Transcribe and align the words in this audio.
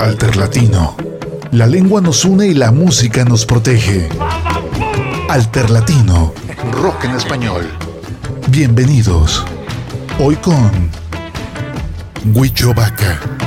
Alterlatino. 0.00 0.96
La 1.50 1.66
lengua 1.66 2.00
nos 2.00 2.24
une 2.24 2.46
y 2.46 2.54
la 2.54 2.70
música 2.70 3.24
nos 3.24 3.44
protege. 3.44 4.08
Alterlatino. 5.28 6.32
Rock 6.72 7.04
en 7.04 7.16
español. 7.16 7.66
Bienvenidos. 8.48 9.44
Hoy 10.20 10.36
con 10.36 10.90
Huicho 12.32 12.72
Vaca. 12.74 13.37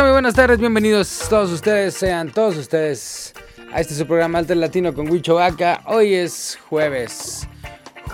Muy 0.00 0.10
buenas 0.10 0.34
tardes, 0.34 0.58
bienvenidos 0.58 1.26
todos 1.28 1.50
ustedes, 1.50 1.92
sean 1.92 2.32
todos 2.32 2.56
ustedes 2.56 3.34
a 3.72 3.80
este 3.80 3.94
su 3.94 4.06
programa 4.06 4.38
Alter 4.38 4.56
Latino 4.56 4.94
con 4.94 5.08
Huicho 5.08 5.34
Vaca. 5.34 5.82
Hoy 5.86 6.14
es 6.14 6.58
jueves, 6.70 7.46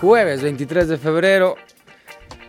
jueves 0.01 0.41
23 0.41 0.89
de 0.89 0.97
febrero. 0.97 1.55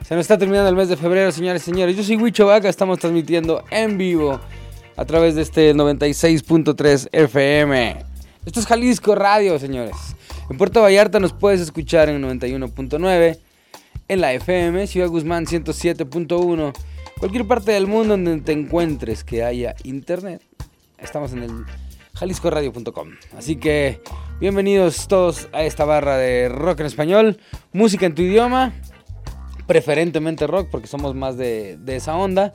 Se 0.06 0.16
nos 0.16 0.22
está 0.22 0.36
terminando 0.36 0.68
el 0.68 0.74
mes 0.74 0.88
de 0.88 0.96
febrero, 0.96 1.30
señores 1.30 1.62
y 1.62 1.64
señores. 1.66 1.96
Yo 1.96 2.02
soy 2.02 2.16
Huicho 2.16 2.46
Vaca, 2.46 2.68
estamos 2.68 2.98
transmitiendo 2.98 3.62
en 3.70 3.96
vivo 3.96 4.40
a 4.96 5.04
través 5.04 5.36
de 5.36 5.42
este 5.42 5.74
96.3 5.74 7.08
FM. 7.12 8.04
Esto 8.44 8.58
es 8.58 8.66
Jalisco 8.66 9.14
Radio, 9.14 9.60
señores. 9.60 9.94
En 10.50 10.58
Puerto 10.58 10.82
Vallarta 10.82 11.20
nos 11.20 11.32
puedes 11.32 11.60
escuchar 11.60 12.08
en 12.08 12.20
91.9, 12.20 13.38
en 14.08 14.20
la 14.20 14.32
FM, 14.32 14.88
Ciudad 14.88 15.08
Guzmán 15.08 15.46
107.1 15.46 16.72
Cualquier 17.20 17.46
parte 17.46 17.72
del 17.72 17.86
mundo 17.86 18.16
donde 18.16 18.40
te 18.40 18.52
encuentres 18.52 19.24
que 19.24 19.44
haya 19.44 19.74
internet, 19.84 20.40
estamos 20.96 21.34
en 21.34 21.42
el 21.42 21.66
jaliscoradio.com. 22.14 23.10
Así 23.36 23.56
que 23.56 24.00
bienvenidos 24.40 25.06
todos 25.06 25.46
a 25.52 25.62
esta 25.64 25.84
barra 25.84 26.16
de 26.16 26.48
rock 26.48 26.80
en 26.80 26.86
español, 26.86 27.38
música 27.74 28.06
en 28.06 28.14
tu 28.14 28.22
idioma, 28.22 28.72
preferentemente 29.66 30.46
rock 30.46 30.68
porque 30.70 30.86
somos 30.86 31.14
más 31.14 31.36
de, 31.36 31.78
esa 31.88 32.16
onda, 32.16 32.54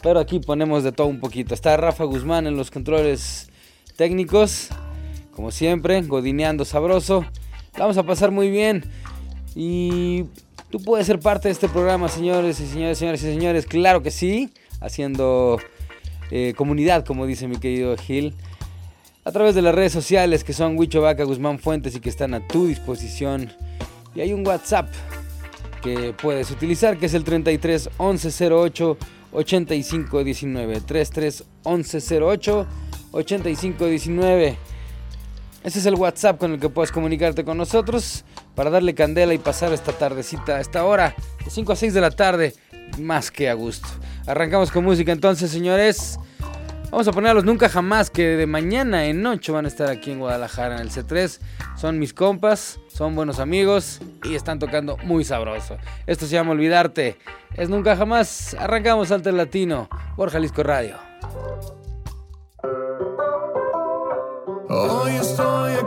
pero 0.00 0.20
aquí 0.20 0.38
ponemos 0.38 0.84
de 0.84 0.92
todo 0.92 1.08
un 1.08 1.18
poquito. 1.18 1.52
Está 1.52 1.76
Rafa 1.76 2.04
Guzmán 2.04 2.46
en 2.46 2.56
los 2.56 2.70
controles 2.70 3.50
técnicos, 3.96 4.68
como 5.32 5.50
siempre, 5.50 6.00
godineando 6.02 6.64
sabroso. 6.64 7.24
vamos 7.76 7.98
a 7.98 8.04
pasar 8.04 8.30
muy 8.30 8.48
bien 8.48 8.84
y 9.56 10.26
Tú 10.70 10.80
puedes 10.80 11.06
ser 11.06 11.18
parte 11.18 11.48
de 11.48 11.52
este 11.52 11.66
programa, 11.66 12.08
señores 12.08 12.60
y 12.60 12.66
señores, 12.66 12.98
señores 12.98 13.22
y 13.22 13.26
señores. 13.26 13.64
Claro 13.64 14.02
que 14.02 14.10
sí, 14.10 14.50
haciendo 14.82 15.58
eh, 16.30 16.52
comunidad, 16.58 17.06
como 17.06 17.24
dice 17.24 17.48
mi 17.48 17.56
querido 17.56 17.96
Gil, 17.96 18.34
a 19.24 19.32
través 19.32 19.54
de 19.54 19.62
las 19.62 19.74
redes 19.74 19.92
sociales 19.92 20.44
que 20.44 20.52
son 20.52 20.76
Huicho 20.76 21.00
Vaca, 21.00 21.24
Guzmán 21.24 21.58
Fuentes 21.58 21.96
y 21.96 22.00
que 22.00 22.10
están 22.10 22.34
a 22.34 22.46
tu 22.46 22.66
disposición. 22.66 23.50
Y 24.14 24.20
hay 24.20 24.34
un 24.34 24.46
WhatsApp 24.46 24.90
que 25.82 26.12
puedes 26.12 26.50
utilizar 26.50 26.98
que 26.98 27.06
es 27.06 27.14
el 27.14 27.24
33 27.24 27.88
11 27.96 28.48
08 28.52 28.98
85 29.32 30.24
19. 30.24 30.80
33 30.82 31.44
11 31.62 32.20
08 32.20 32.66
85 33.12 33.86
19. 33.86 34.58
Ese 35.64 35.78
es 35.78 35.86
el 35.86 35.94
WhatsApp 35.94 36.38
con 36.38 36.52
el 36.52 36.60
que 36.60 36.68
puedes 36.68 36.92
comunicarte 36.92 37.42
con 37.42 37.56
nosotros 37.56 38.24
para 38.58 38.70
darle 38.70 38.92
candela 38.92 39.32
y 39.34 39.38
pasar 39.38 39.72
esta 39.72 39.92
tardecita, 39.92 40.56
a 40.56 40.60
esta 40.60 40.84
hora, 40.84 41.14
de 41.44 41.48
5 41.48 41.72
a 41.72 41.76
6 41.76 41.94
de 41.94 42.00
la 42.00 42.10
tarde, 42.10 42.54
más 42.98 43.30
que 43.30 43.48
a 43.48 43.54
gusto. 43.54 43.86
Arrancamos 44.26 44.72
con 44.72 44.82
música 44.82 45.12
entonces, 45.12 45.52
señores. 45.52 46.18
Vamos 46.90 47.06
a 47.06 47.12
poner 47.12 47.30
a 47.30 47.34
los 47.34 47.44
Nunca 47.44 47.68
Jamás 47.68 48.10
que 48.10 48.36
de 48.36 48.46
mañana 48.48 49.04
en 49.04 49.22
noche 49.22 49.52
van 49.52 49.66
a 49.66 49.68
estar 49.68 49.88
aquí 49.88 50.10
en 50.10 50.18
Guadalajara 50.18 50.74
en 50.74 50.80
el 50.80 50.90
C3. 50.90 51.38
Son 51.76 52.00
mis 52.00 52.12
compas, 52.12 52.80
son 52.88 53.14
buenos 53.14 53.38
amigos 53.38 54.00
y 54.24 54.34
están 54.34 54.58
tocando 54.58 54.96
muy 55.04 55.22
sabroso. 55.22 55.76
Esto 56.08 56.26
se 56.26 56.32
llama 56.32 56.50
Olvidarte. 56.50 57.16
Es 57.54 57.68
Nunca 57.68 57.94
Jamás. 57.94 58.56
Arrancamos 58.58 59.12
ante 59.12 59.30
el 59.30 59.36
latino 59.36 59.88
por 60.16 60.30
Jalisco 60.30 60.64
Radio. 60.64 60.96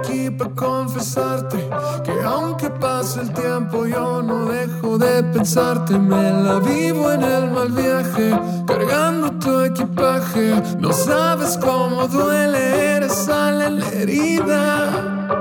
Aquí 0.02 0.30
para 0.30 0.50
confesarte 0.52 1.58
que 2.04 2.12
aunque 2.24 2.70
pase 2.70 3.22
el 3.22 3.34
tiempo 3.34 3.86
yo 3.86 4.22
no 4.22 4.46
dejo 4.46 4.98
de 4.98 5.24
pensarte. 5.24 5.98
Me 5.98 6.32
la 6.32 6.60
vivo 6.60 7.12
en 7.12 7.24
el 7.24 7.52
mal 7.52 7.72
viaje, 7.72 8.32
cargando 8.68 9.32
tu 9.40 9.62
equipaje. 9.62 10.62
No 10.80 10.92
sabes 10.92 11.58
cómo 11.58 12.08
duele, 12.08 12.96
eres 12.98 13.14
sal 13.14 13.80
la 13.80 13.88
herida. 13.90 15.41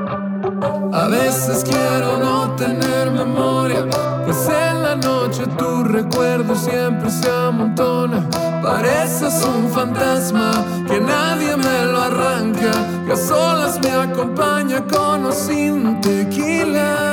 A 0.63 1.09
veces 1.09 1.65
quiero 1.65 2.19
no 2.19 2.55
tener 2.57 3.11
memoria, 3.11 3.87
pues 4.25 4.49
en 4.49 4.83
la 4.83 4.97
noche 4.97 5.47
tu 5.57 5.85
recuerdo 5.85 6.55
siempre 6.55 7.09
se 7.11 7.31
amontona. 7.31 8.29
Pareces 8.63 9.43
un 9.45 9.71
fantasma 9.71 10.53
que 10.87 11.01
nadie 11.01 11.57
me 11.57 11.85
lo 11.87 12.03
arranca, 12.03 12.73
que 13.07 13.13
a 13.13 13.17
solas 13.17 13.81
me 13.81 13.91
acompaña 13.91 14.85
con 14.85 15.25
o 15.25 15.33
sin 15.33 16.01
tequila. 16.01 17.13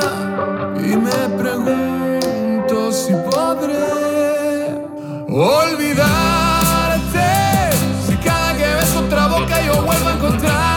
Y 0.76 0.96
me 0.96 1.28
pregunto 1.38 2.92
si 2.92 3.14
podré 3.30 4.74
olvidarte, 5.28 6.50
si 8.06 8.16
cada 8.16 8.52
que 8.54 8.74
ves 8.74 8.96
otra 8.96 9.28
boca 9.28 9.62
yo 9.62 9.82
vuelvo 9.82 10.08
a 10.08 10.12
encontrarte. 10.12 10.67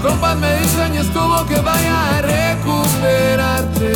Mis 0.00 0.08
compas 0.08 0.34
me 0.38 0.56
dicen 0.56 0.94
y 0.94 0.96
estuvo 0.96 1.44
que 1.44 1.60
vaya 1.60 2.16
a 2.16 2.22
recuperarte, 2.22 3.92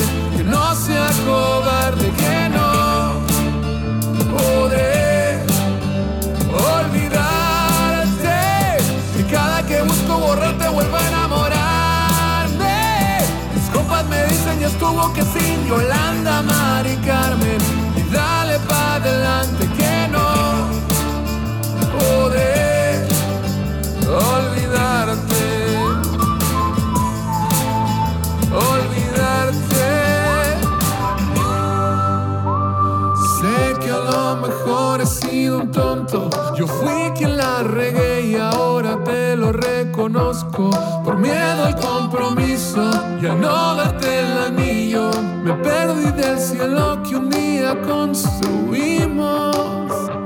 no 43.34 43.74
darte 43.74 44.20
el 44.20 44.38
anillo, 44.38 45.10
me 45.42 45.52
perdí 45.54 46.10
del 46.12 46.38
cielo 46.38 47.02
que 47.02 47.16
un 47.16 47.30
día 47.30 47.80
construimos. 47.82 49.54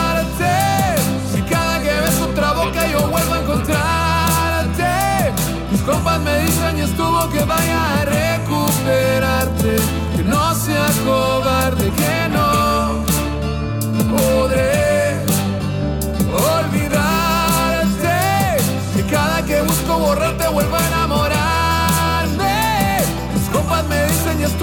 Si 1.32 1.42
cada 1.42 1.80
que 1.80 2.00
ves 2.00 2.20
otra 2.20 2.52
boca 2.52 2.86
yo 2.90 3.08
vuelvo 3.08 3.34
a 3.34 3.38
encontrarte. 3.40 4.84
Mis 5.70 5.82
compas 5.82 6.20
me 6.20 6.40
dicen 6.40 6.78
y 6.78 6.80
estuvo 6.82 7.28
que 7.30 7.44
vaya 7.44 7.97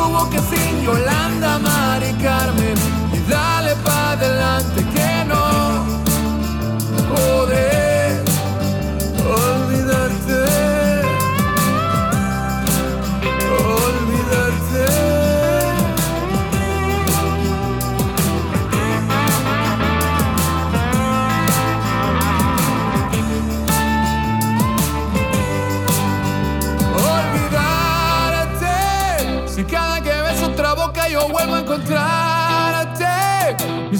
estuvo 0.06 0.30
que 0.30 0.40
sin 0.40 0.84
Yolanda, 0.84 1.60
Mari 1.60 2.14
Carmen. 2.22 2.78
Y 3.14 3.30
dale 3.30 3.76
pa' 3.84 4.12
adelante 4.12 4.84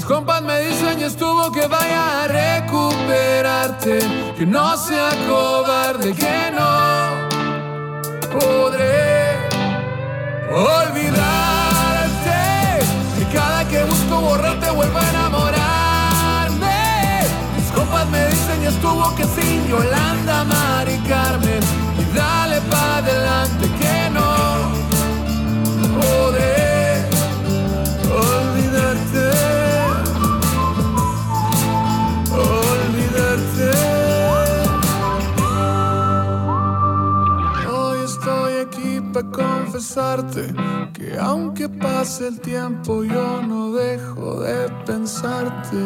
compas 0.06 0.40
me 0.40 0.60
dicen 0.60 1.00
y 1.00 1.02
estuvo 1.02 1.50
que 1.50 1.66
vaya 1.66 2.24
a 2.24 2.28
recuperarte, 2.28 3.98
que 4.38 4.46
no 4.46 4.76
sea 4.76 5.10
cobarde, 5.28 6.14
que 6.14 6.52
no 6.54 7.10
podré 8.38 9.36
olvidarte. 10.52 11.26
Que 13.18 13.24
cada 13.36 13.68
que 13.68 13.82
busco 13.84 14.20
borrarte 14.20 14.70
vuelvo 14.70 14.98
a 14.98 15.10
enamorarme. 15.10 16.76
Mis 17.56 17.70
compas 17.72 18.06
me 18.08 18.28
dicen 18.28 18.62
y 18.62 18.66
estuvo 18.66 19.14
que 19.16 19.24
sin 19.24 19.66
Yolanda, 19.66 20.44
Mari 20.44 20.98
Carmen. 21.08 21.62
Y 21.98 22.16
dale 22.16 22.60
pa' 22.70 22.98
adelante 22.98 23.75
confesarte 39.36 40.54
que 40.94 41.14
aunque 41.20 41.68
pase 41.68 42.28
el 42.28 42.40
tiempo 42.40 43.04
yo 43.04 43.42
no 43.42 43.72
dejo 43.72 44.40
de 44.40 44.68
pensarte. 44.86 45.76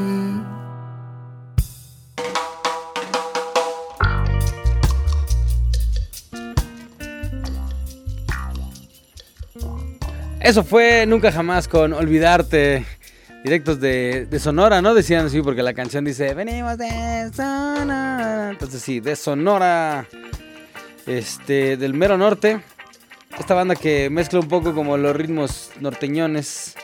Eso 10.38 10.62
fue 10.64 11.04
Nunca 11.06 11.32
Jamás 11.32 11.66
con 11.66 11.92
Olvidarte. 11.92 12.86
Directos 13.42 13.80
de, 13.80 14.26
de 14.26 14.38
Sonora, 14.38 14.82
¿no? 14.82 14.94
Decían 14.94 15.26
así 15.26 15.40
porque 15.40 15.62
la 15.62 15.72
canción 15.72 16.04
dice, 16.04 16.34
venimos 16.34 16.76
de 16.78 17.30
Sonora. 17.34 18.50
Entonces 18.50 18.80
sí, 18.82 19.00
de 19.00 19.16
Sonora. 19.16 20.06
Este, 21.06 21.76
del 21.76 21.94
mero 21.94 22.16
norte. 22.16 22.60
Esta 23.38 23.54
banda 23.54 23.74
que 23.74 24.10
mezcla 24.10 24.40
un 24.40 24.48
poco 24.48 24.74
como 24.74 24.96
los 24.96 25.14
ritmos 25.14 25.70
norteñones 25.80 26.74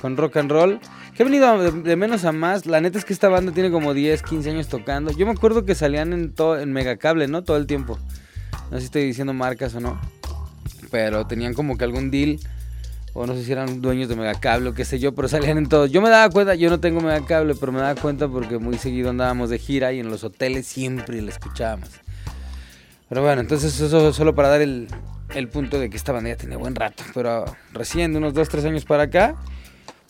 con 0.00 0.16
rock 0.16 0.36
and 0.36 0.50
roll. 0.50 0.80
Que 1.14 1.22
ha 1.22 1.26
venido 1.26 1.72
de, 1.72 1.96
menos 1.96 2.24
a 2.24 2.32
más. 2.32 2.66
La 2.66 2.80
neta 2.80 2.98
es 2.98 3.04
que 3.04 3.12
esta 3.12 3.28
banda 3.28 3.52
tiene 3.52 3.70
como 3.70 3.94
10, 3.94 4.22
15 4.22 4.50
años 4.50 4.68
tocando. 4.68 5.10
Yo 5.12 5.26
me 5.26 5.32
acuerdo 5.32 5.64
que 5.64 5.74
salían 5.74 6.12
en, 6.12 6.32
todo, 6.32 6.58
en 6.58 6.72
Megacable, 6.72 7.26
¿no? 7.26 7.42
Todo 7.42 7.56
el 7.56 7.66
tiempo. 7.66 7.98
No 8.70 8.76
sé 8.76 8.80
si 8.80 8.84
estoy 8.86 9.04
diciendo 9.04 9.32
marcas 9.32 9.74
o 9.74 9.80
no. 9.80 10.00
Pero 10.90 11.26
tenían 11.26 11.54
como 11.54 11.76
que 11.76 11.84
algún 11.84 12.10
deal 12.10 12.38
o 13.18 13.26
no 13.26 13.34
sé 13.34 13.44
si 13.44 13.52
eran 13.52 13.80
dueños 13.80 14.10
de 14.10 14.16
Megacable 14.16 14.68
o 14.68 14.74
qué 14.74 14.84
sé 14.84 14.98
yo, 14.98 15.14
pero 15.14 15.26
salían 15.26 15.56
en 15.56 15.70
todos. 15.70 15.90
Yo 15.90 16.02
me 16.02 16.10
daba 16.10 16.30
cuenta, 16.30 16.54
yo 16.54 16.68
no 16.68 16.80
tengo 16.80 17.00
Megacable, 17.00 17.54
pero 17.54 17.72
me 17.72 17.80
daba 17.80 17.98
cuenta 17.98 18.28
porque 18.28 18.58
muy 18.58 18.76
seguido 18.76 19.08
andábamos 19.08 19.48
de 19.48 19.58
gira 19.58 19.94
y 19.94 20.00
en 20.00 20.10
los 20.10 20.22
hoteles 20.22 20.66
siempre 20.66 21.22
la 21.22 21.30
escuchábamos. 21.30 21.88
Pero 23.08 23.22
bueno, 23.22 23.40
entonces 23.40 23.80
eso 23.80 24.12
solo 24.12 24.34
para 24.34 24.50
dar 24.50 24.60
el, 24.60 24.88
el 25.34 25.48
punto 25.48 25.78
de 25.78 25.90
que 25.90 25.96
esta 25.96 26.12
banda 26.12 26.30
ya 26.30 26.36
tenía 26.36 26.56
buen 26.56 26.74
rato, 26.74 27.02
pero 27.14 27.44
recién 27.72 28.12
de 28.12 28.18
unos 28.18 28.34
2, 28.34 28.48
3 28.48 28.64
años 28.66 28.84
para 28.84 29.04
acá, 29.04 29.36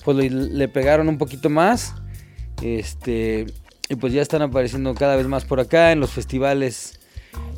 pues 0.05 0.33
le, 0.33 0.69
pegaron 0.69 1.09
un 1.09 1.19
poquito 1.19 1.51
más. 1.51 1.95
Este, 2.63 3.47
y 3.89 3.97
pues 3.97 4.13
ya 4.13 4.23
están 4.23 4.43
apareciendo 4.43 4.95
cada 4.95 5.17
vez 5.17 5.27
más 5.27 5.45
por 5.45 5.61
acá 5.61 5.93
en 5.93 6.01
los 6.01 6.11
festivales 6.11 7.01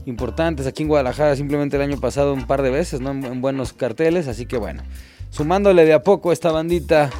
importantes. 0.07 0.67
Aquí 0.67 0.83
en 0.83 0.89
Guadalajara 0.89 1.37
simplemente 1.37 1.77
el 1.77 1.83
año 1.83 2.01
pasado 2.01 2.35
un 2.35 2.47
par 2.47 2.63
de 2.63 2.71
veces, 2.71 3.01
¿no? 3.01 3.11
En, 3.11 3.25
en 3.25 3.41
buenos 3.41 3.73
carteles, 3.73 4.29
así 4.29 4.47
que 4.47 4.57
bueno 4.57 4.83
sumándole 5.31 5.85
de 5.85 5.93
a 5.93 6.03
poco 6.03 6.33
esta 6.33 6.51
bandita. 6.51 7.11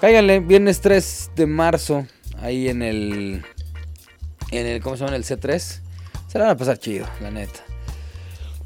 Cáiganle, 0.00 0.40
viernes 0.40 0.80
3 0.80 1.30
de 1.36 1.46
marzo, 1.46 2.06
ahí 2.40 2.68
en 2.68 2.82
el. 2.82 3.44
En 4.50 4.66
el. 4.66 4.82
¿Cómo 4.82 4.96
se 4.96 5.04
llama? 5.04 5.16
En 5.16 5.22
el 5.22 5.24
C3. 5.24 5.80
Se 6.28 6.38
la 6.38 6.46
van 6.46 6.54
a 6.54 6.56
pasar 6.56 6.78
chido, 6.78 7.06
la 7.20 7.30
neta. 7.30 7.63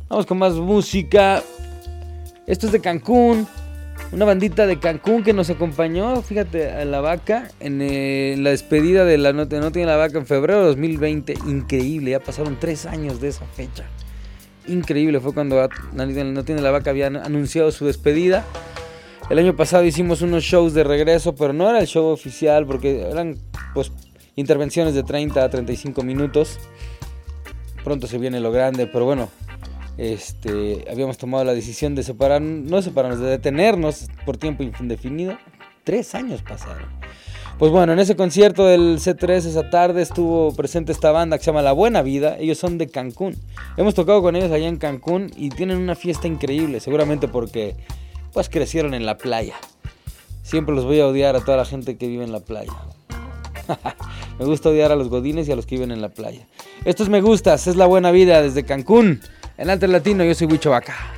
Vamos 0.08 0.26
con 0.26 0.38
más 0.38 0.54
música. 0.54 1.42
Esto 2.46 2.66
es 2.66 2.72
de 2.72 2.80
Cancún. 2.80 3.46
Una 4.10 4.24
bandita 4.24 4.66
de 4.66 4.78
Cancún 4.78 5.22
que 5.22 5.34
nos 5.34 5.50
acompañó, 5.50 6.22
fíjate, 6.22 6.70
a 6.70 6.84
la 6.84 7.00
vaca 7.00 7.50
en, 7.60 7.82
eh, 7.82 8.36
la 8.38 8.50
despedida 8.50 9.04
de 9.04 9.18
la 9.18 9.32
No, 9.32 9.44
no 9.44 9.70
Tiene 9.70 9.86
la 9.86 9.96
Vaca 9.96 10.16
en 10.16 10.26
febrero 10.26 10.60
de 10.60 10.66
2020. 10.66 11.34
Increíble, 11.46 12.12
ya 12.12 12.20
pasaron 12.20 12.56
tres 12.58 12.86
años 12.86 13.20
de 13.20 13.28
esa 13.28 13.44
fecha 13.46 13.84
increíble. 14.68 15.20
Fue 15.20 15.34
cuando 15.34 15.68
No 15.92 16.44
Tiene 16.44 16.62
la 16.62 16.70
Vaca 16.70 16.90
había 16.90 17.08
anunciado 17.08 17.70
su 17.72 17.86
despedida. 17.86 18.44
El 19.30 19.38
año 19.38 19.56
pasado 19.56 19.84
hicimos 19.84 20.22
unos 20.22 20.44
shows 20.44 20.72
de 20.72 20.84
regreso, 20.84 21.34
pero 21.34 21.52
no 21.52 21.68
era 21.68 21.80
el 21.80 21.86
show 21.86 22.06
oficial 22.06 22.66
porque 22.66 23.02
eran 23.02 23.36
pues 23.74 23.92
intervenciones 24.36 24.94
de 24.94 25.02
30 25.02 25.44
a 25.44 25.50
35 25.50 26.02
minutos. 26.02 26.58
Pronto 27.84 28.06
se 28.06 28.18
viene 28.18 28.40
lo 28.40 28.52
grande, 28.52 28.86
pero 28.86 29.04
bueno, 29.04 29.28
este, 29.98 30.86
habíamos 30.90 31.18
tomado 31.18 31.44
la 31.44 31.52
decisión 31.52 31.94
de 31.94 32.04
separar, 32.04 32.40
no 32.40 32.80
separarnos, 32.80 33.20
de 33.20 33.26
detenernos 33.26 34.06
por 34.24 34.36
tiempo 34.36 34.62
indefinido. 34.62 35.36
Tres 35.84 36.14
años 36.14 36.40
pasaron. 36.42 36.86
Pues 37.58 37.72
bueno, 37.72 37.92
en 37.92 37.98
ese 37.98 38.14
concierto 38.14 38.66
del 38.66 39.00
C3 39.00 39.30
esa 39.30 39.68
tarde 39.68 40.00
estuvo 40.00 40.54
presente 40.54 40.92
esta 40.92 41.10
banda 41.10 41.36
que 41.36 41.44
se 41.44 41.50
llama 41.50 41.62
La 41.62 41.72
Buena 41.72 42.02
Vida. 42.02 42.36
Ellos 42.38 42.56
son 42.56 42.78
de 42.78 42.86
Cancún. 42.88 43.36
Hemos 43.76 43.96
tocado 43.96 44.22
con 44.22 44.36
ellos 44.36 44.52
allá 44.52 44.68
en 44.68 44.76
Cancún 44.76 45.32
y 45.36 45.48
tienen 45.48 45.78
una 45.78 45.96
fiesta 45.96 46.28
increíble, 46.28 46.78
seguramente 46.78 47.26
porque 47.26 47.74
pues 48.32 48.48
crecieron 48.48 48.94
en 48.94 49.04
la 49.04 49.18
playa. 49.18 49.56
Siempre 50.44 50.72
los 50.72 50.84
voy 50.84 51.00
a 51.00 51.08
odiar 51.08 51.34
a 51.34 51.40
toda 51.40 51.56
la 51.56 51.64
gente 51.64 51.96
que 51.96 52.06
vive 52.06 52.22
en 52.22 52.30
la 52.30 52.40
playa. 52.40 52.72
me 54.38 54.44
gusta 54.44 54.68
odiar 54.68 54.92
a 54.92 54.96
los 54.96 55.08
godines 55.08 55.48
y 55.48 55.52
a 55.52 55.56
los 55.56 55.66
que 55.66 55.74
viven 55.74 55.90
en 55.90 56.00
la 56.00 56.10
playa. 56.10 56.46
Esto 56.84 57.02
es 57.02 57.08
Me 57.08 57.20
Gustas, 57.20 57.66
es 57.66 57.74
La 57.74 57.86
Buena 57.86 58.12
Vida 58.12 58.40
desde 58.40 58.62
Cancún. 58.62 59.20
En 59.58 59.68
Alter 59.68 59.88
Latino, 59.88 60.22
yo 60.22 60.36
soy 60.36 60.46
Huicho 60.46 60.70
Vaca. 60.70 61.17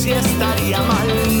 Si 0.00 0.12
estaría 0.12 0.80
mal. 0.80 1.39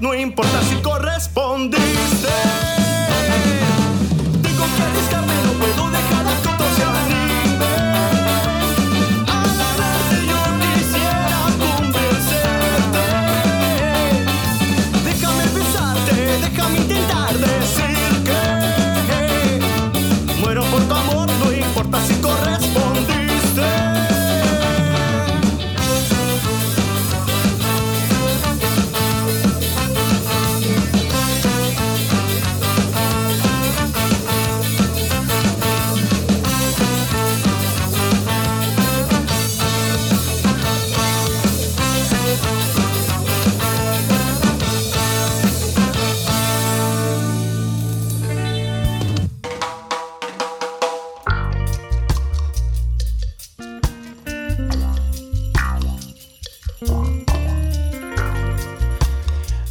No 0.00 0.14
importa 0.14 0.62
si 0.62 0.76
correspondiste. 0.76 2.49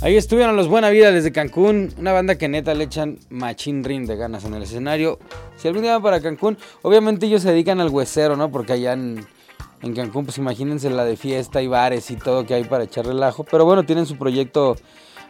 Ahí 0.09 0.17
estuvieron 0.17 0.55
los 0.55 0.67
Buena 0.67 0.89
Vida 0.89 1.11
desde 1.11 1.31
Cancún, 1.31 1.93
una 1.99 2.11
banda 2.13 2.33
que 2.33 2.47
neta 2.47 2.73
le 2.73 2.85
echan 2.85 3.19
machín 3.29 3.83
rin 3.83 4.07
de 4.07 4.15
ganas 4.15 4.43
en 4.43 4.55
el 4.55 4.63
escenario. 4.63 5.19
Si 5.55 5.67
algún 5.67 5.83
día 5.83 5.91
van 5.93 6.01
para 6.01 6.19
Cancún, 6.19 6.57
obviamente 6.81 7.27
ellos 7.27 7.43
se 7.43 7.51
dedican 7.51 7.79
al 7.79 7.89
huesero, 7.89 8.35
¿no? 8.35 8.49
Porque 8.49 8.73
allá 8.73 8.93
en, 8.93 9.23
Cancún, 9.93 10.25
pues 10.25 10.39
imagínense 10.39 10.89
la 10.89 11.05
de 11.05 11.15
fiesta 11.15 11.61
y 11.61 11.67
bares 11.67 12.09
y 12.09 12.15
todo 12.15 12.43
que 12.43 12.55
hay 12.55 12.63
para 12.63 12.85
echar 12.85 13.05
relajo. 13.05 13.43
Pero 13.43 13.65
bueno, 13.65 13.83
tienen 13.83 14.07
su 14.07 14.17
proyecto 14.17 14.77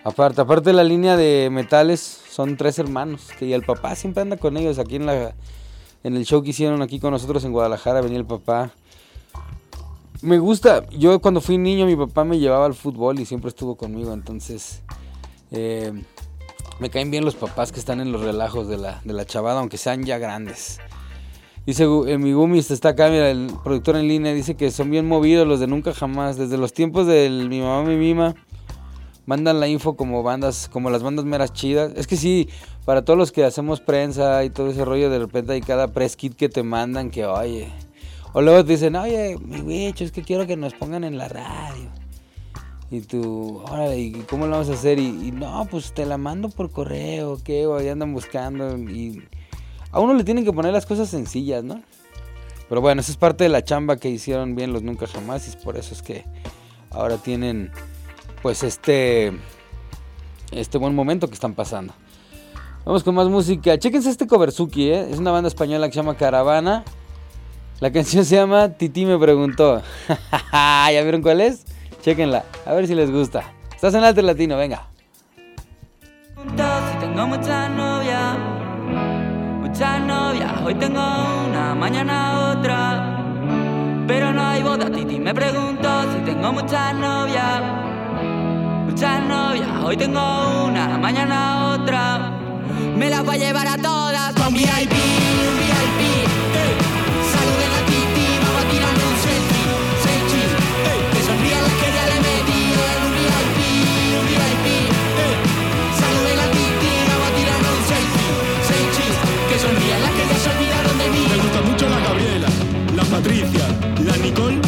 aparte. 0.06 0.40
Aparte 0.40 0.70
de 0.70 0.78
la 0.78 0.86
línea 0.86 1.18
de 1.18 1.50
metales, 1.52 2.00
son 2.00 2.56
tres 2.56 2.80
hermanos. 2.80 3.28
Y 3.42 3.52
el 3.52 3.64
papá 3.64 3.98
siempre 3.98 4.22
anda 4.22 4.38
con 4.38 4.56
ellos 4.56 4.80
aquí 4.80 4.96
en 4.96 5.08
la 5.08 5.34
en 6.06 6.16
el 6.16 6.24
show 6.24 6.42
que 6.42 6.52
hicieron 6.52 6.82
aquí 6.82 7.02
con 7.02 7.12
nosotros 7.12 7.44
en 7.44 7.52
Guadalajara, 7.52 8.00
venía 8.00 8.18
el 8.18 8.26
papá. 8.26 8.72
Me 10.22 10.38
gusta, 10.38 10.86
yo 10.90 11.22
cuando 11.22 11.40
fui 11.40 11.58
niño 11.58 11.86
mi 11.86 11.96
papá 11.96 12.26
me 12.26 12.40
llevaba 12.40 12.66
al 12.66 12.74
fútbol 12.74 13.22
y 13.22 13.26
siempre 13.26 13.48
estuvo 13.48 13.78
conmigo, 13.78 14.12
entonces 14.12 14.82
eh, 15.50 15.94
me 16.80 16.90
caen 16.90 17.10
bien 17.10 17.24
los 17.24 17.36
papás 17.36 17.72
que 17.72 17.80
están 17.80 18.02
en 18.02 18.12
los 18.12 18.22
relajos 18.22 18.68
de 18.68 18.78
la, 18.78 19.00
de 19.06 19.14
la 19.14 19.26
chavada, 19.26 19.62
aunque 19.62 19.78
sean 19.78 20.04
ya 20.04 20.18
grandes. 20.18 20.80
Dice 21.66 21.86
eh, 22.08 22.18
mi 22.18 22.34
Gumis, 22.34 22.70
está 22.70 22.90
acá, 22.90 23.08
mira, 23.10 23.32
el 23.32 23.50
productor 23.64 23.96
en 23.96 24.10
línea, 24.10 24.34
dice 24.34 24.56
que 24.56 24.72
son 24.72 24.92
bien 24.92 25.08
movidos 25.08 25.48
los 25.48 25.62
de 25.62 25.68
Nunca 25.68 25.94
Jamás, 25.94 26.36
desde 26.36 26.58
los 26.58 26.74
tiempos 26.74 27.08
del 27.08 27.48
Mi 27.48 27.62
Mamá 27.62 27.88
Mi 27.88 27.96
Mima, 27.96 28.36
mandan 29.26 29.62
la 29.62 29.70
info 29.70 29.96
como 29.96 30.22
bandas, 30.22 30.68
como 30.68 30.90
las 30.90 31.02
bandas 31.02 31.24
meras 31.24 31.54
chidas. 31.54 31.94
Es 31.96 32.08
que 32.08 32.18
sí, 32.18 32.50
para 32.84 33.06
todos 33.06 33.18
los 33.18 33.32
que 33.32 33.46
hacemos 33.46 33.80
prensa 33.80 34.44
y 34.44 34.50
todo 34.50 34.68
ese 34.68 34.84
rollo, 34.84 35.10
de 35.10 35.20
repente 35.20 35.54
hay 35.54 35.62
cada 35.62 35.88
press 35.88 36.18
kit 36.18 36.36
que 36.36 36.50
te 36.50 36.64
mandan 36.64 37.10
que, 37.10 37.26
oye... 37.26 37.72
O 38.34 38.42
luego 38.42 38.64
te 38.64 38.74
dicen, 38.74 38.96
oye, 38.96 39.38
mi 39.40 39.62
bicho, 39.62 40.04
es 40.04 40.12
que 40.12 40.22
quiero 40.22 40.46
que 40.46 40.56
nos 40.56 40.74
pongan 40.74 41.04
en 41.04 41.18
la 41.18 41.28
radio. 41.28 41.90
Y 42.92 43.02
tú, 43.02 43.62
órale, 43.70 44.00
¿y 44.00 44.12
cómo 44.30 44.46
lo 44.46 44.54
vamos 44.54 44.70
a 44.70 44.74
hacer? 44.74 45.00
Y, 45.00 45.32
no, 45.32 45.68
pues 45.70 45.94
te 45.94 46.06
la 46.06 46.18
mando 46.18 46.50
por 46.50 46.72
correo, 46.72 47.40
¿qué? 47.44 47.66
O 47.66 47.78
ahí 47.78 47.88
andan 47.88 48.14
buscando. 48.14 48.78
Y 48.78 49.24
a 49.92 50.00
uno 50.00 50.14
le 50.14 50.24
tienen 50.24 50.44
que 50.44 50.54
poner 50.54 50.74
las 50.74 50.86
cosas 50.86 51.10
sencillas, 51.10 51.64
¿no? 51.64 51.82
Pero 52.68 52.82
bueno, 52.82 53.02
esa 53.02 53.12
es 53.12 53.18
parte 53.18 53.44
de 53.44 53.50
la 53.50 53.64
chamba 53.64 53.98
que 53.98 54.10
hicieron 54.10 54.56
bien 54.56 54.74
los 54.74 54.84
Nunca 54.84 55.08
Jamás. 55.08 55.48
Y 55.52 55.64
por 55.64 55.78
eso 55.78 55.94
es 55.94 56.02
que 56.02 56.26
ahora 56.92 57.18
tienen, 57.18 57.72
pues, 58.42 58.64
este, 58.64 59.34
este 60.52 60.78
buen 60.78 60.94
momento 60.94 61.28
que 61.28 61.34
están 61.34 61.54
pasando. 61.54 61.94
Vamos 62.86 63.04
con 63.04 63.14
más 63.14 63.28
música. 63.28 63.78
Chéquense 63.78 64.10
este 64.10 64.26
Coversuki, 64.26 64.90
¿eh? 64.90 65.08
Es 65.12 65.20
una 65.20 65.32
banda 65.32 65.48
española 65.48 65.88
que 65.88 65.94
se 65.94 66.00
llama 66.00 66.16
Caravana. 66.16 66.86
La 67.80 67.92
canción 67.94 68.26
se 68.26 68.36
llama 68.36 68.70
Titi 68.70 69.06
me 69.06 69.18
preguntó. 69.18 69.82
¿Ya 70.52 71.02
vieron 71.02 71.22
cuál 71.22 71.40
es? 71.40 71.66
Chéquenla, 72.02 72.44
a 72.66 72.74
ver 72.74 72.88
si 72.88 72.96
les 72.96 73.10
gusta. 73.10 73.54
Estás 73.74 73.94
en 73.94 74.04
Alter 74.04 74.26
Latino, 74.26 74.58
venga. 74.58 74.88
si 76.36 77.00
tengo 77.00 77.28
muchas 77.28 77.70
novias, 77.72 78.38
muchas 79.62 80.02
novias. 80.02 80.62
Hoy 80.66 80.76
tengo 80.76 81.02
una, 81.48 81.74
mañana 81.74 82.52
otra. 82.52 83.24
Pero 84.08 84.34
no 84.34 84.42
hay 84.46 84.62
boda, 84.62 84.92
Titi. 84.92 85.18
Me 85.18 85.34
pregunto 85.34 85.90
si 86.12 86.20
tengo 86.26 86.52
muchas 86.52 86.94
novias, 86.96 87.62
muchas 88.88 89.24
novias. 89.24 89.70
Hoy 89.86 89.96
tengo 89.96 90.66
una, 90.66 90.98
mañana 90.98 91.76
otra. 91.76 92.40
Me 92.98 93.10
las 93.10 93.24
voy 93.24 93.36
a 93.36 93.40
llevar 93.40 93.68
a 93.68 93.78
todas 93.78 94.34
con 94.34 94.54
VIP, 94.54 94.92
VIP. 94.92 96.29
Patricia, 113.20 113.68
la 114.06 114.16
Nicole, 114.16 114.62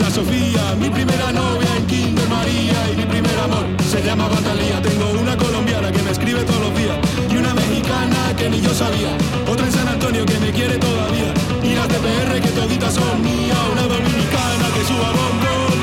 la 0.00 0.10
Sofía, 0.10 0.74
mi 0.80 0.90
primera 0.90 1.30
novia 1.30 1.68
en 1.76 1.86
Kinder 1.86 2.28
María 2.28 2.74
y 2.92 2.96
mi 2.96 3.04
primer 3.04 3.38
amor 3.38 3.64
se 3.88 4.02
llama 4.02 4.26
Batalía. 4.26 4.82
Tengo 4.82 5.08
una 5.20 5.36
colombiana 5.36 5.92
que 5.92 6.02
me 6.02 6.10
escribe 6.10 6.42
todos 6.42 6.62
los 6.62 6.74
días 6.76 6.98
y 7.30 7.36
una 7.36 7.54
mexicana 7.54 8.34
que 8.36 8.50
ni 8.50 8.60
yo 8.60 8.74
sabía, 8.74 9.14
otra 9.46 9.66
en 9.66 9.72
San 9.72 9.86
Antonio 9.86 10.26
que 10.26 10.36
me 10.40 10.50
quiere 10.50 10.78
todavía 10.78 11.30
y 11.62 11.76
las 11.76 11.86
de 11.86 11.98
PR 12.02 12.40
que 12.42 12.48
toditas 12.48 12.92
son 12.92 13.22
mías, 13.22 13.62
una 13.70 13.82
dominicana 13.82 14.66
que 14.74 14.82
suba 14.82 15.08
bombón, 15.14 15.78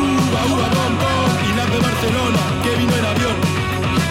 uva, 0.00 0.40
uva, 0.48 0.68
bombón 0.72 1.28
y 1.44 1.56
las 1.60 1.68
de 1.68 1.78
Barcelona 1.78 2.40
que 2.64 2.72
vino 2.80 2.94
en 2.96 3.04
avión 3.04 3.36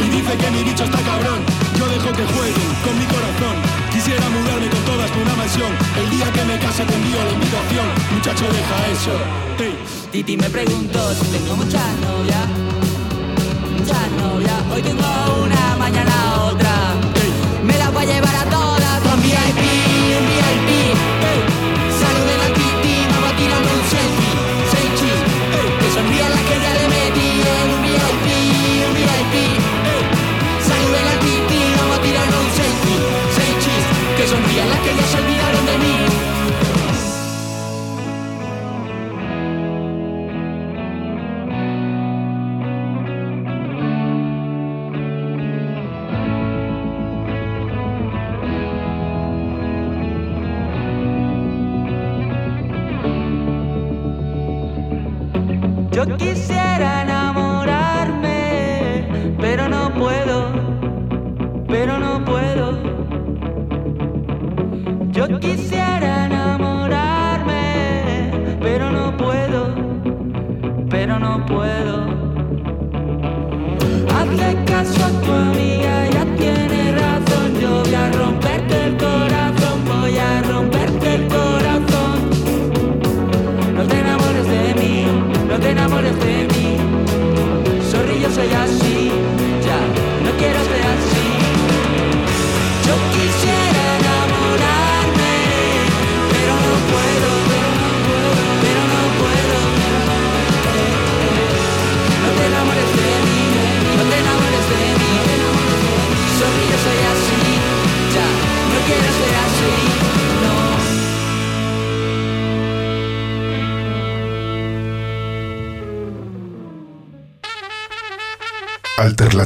y 0.05 0.09
dice 0.21 0.37
que 0.37 0.51
mi 0.51 0.61
bicho 0.69 0.83
está 0.83 1.01
cabrón. 1.01 1.41
Yo 1.79 1.87
dejo 1.87 2.13
que 2.13 2.25
jueguen 2.29 2.69
con 2.85 2.93
mi 2.93 3.05
corazón. 3.09 3.55
Quisiera 3.91 4.29
El 4.93 6.09
día 6.09 6.31
que 6.31 6.43
me 6.45 6.57
case 6.57 6.83
te 6.85 6.93
envío 6.95 7.23
la 7.23 7.31
invitación. 7.31 7.85
Muchacho, 8.13 8.45
deja 8.45 8.87
eso. 8.91 9.11
Hey. 9.57 9.75
Titi 10.11 10.37
me 10.37 10.49
preguntó 10.49 11.13
si 11.13 11.25
tengo 11.27 11.55
muchas 11.55 11.99
novias. 11.99 12.47
Muchas 13.77 14.11
novias. 14.11 14.61
Hoy 14.73 14.81
tengo 14.81 15.03
una, 15.43 15.77
mañana 15.77 16.45
otra. 16.45 16.95
Me 17.63 17.77
las 17.77 17.93
voy 17.93 18.03
a 18.03 18.07
llevar 18.07 18.35
a 18.35 18.45
todas 18.49 18.99
con 19.01 19.21
VIP. 19.21 19.82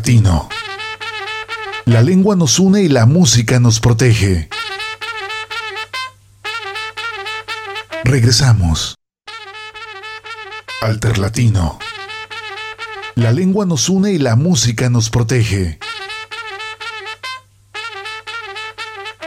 Alterlatino. 0.08 0.48
La 1.84 2.02
lengua 2.02 2.38
nos 2.38 2.60
une 2.60 2.82
y 2.82 2.88
la 2.88 3.06
música 3.06 3.60
nos 3.60 3.82
protege. 3.82 4.48
Regresamos. 8.06 8.96
Alterlatino. 10.80 11.78
La 13.16 13.34
lengua 13.34 13.66
nos 13.66 13.90
une 13.90 14.14
y 14.14 14.18
la 14.18 14.38
música 14.38 14.90
nos 14.90 15.10
protege. 15.10 15.78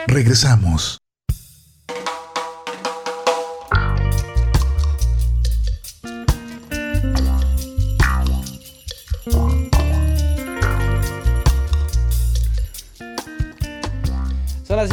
Regresamos. 0.06 1.00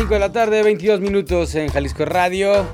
5 0.07 0.13
de 0.13 0.19
la 0.21 0.31
tarde, 0.31 0.63
22 0.63 1.01
minutos 1.01 1.53
en 1.55 1.67
Jalisco 1.67 2.05
Radio, 2.05 2.65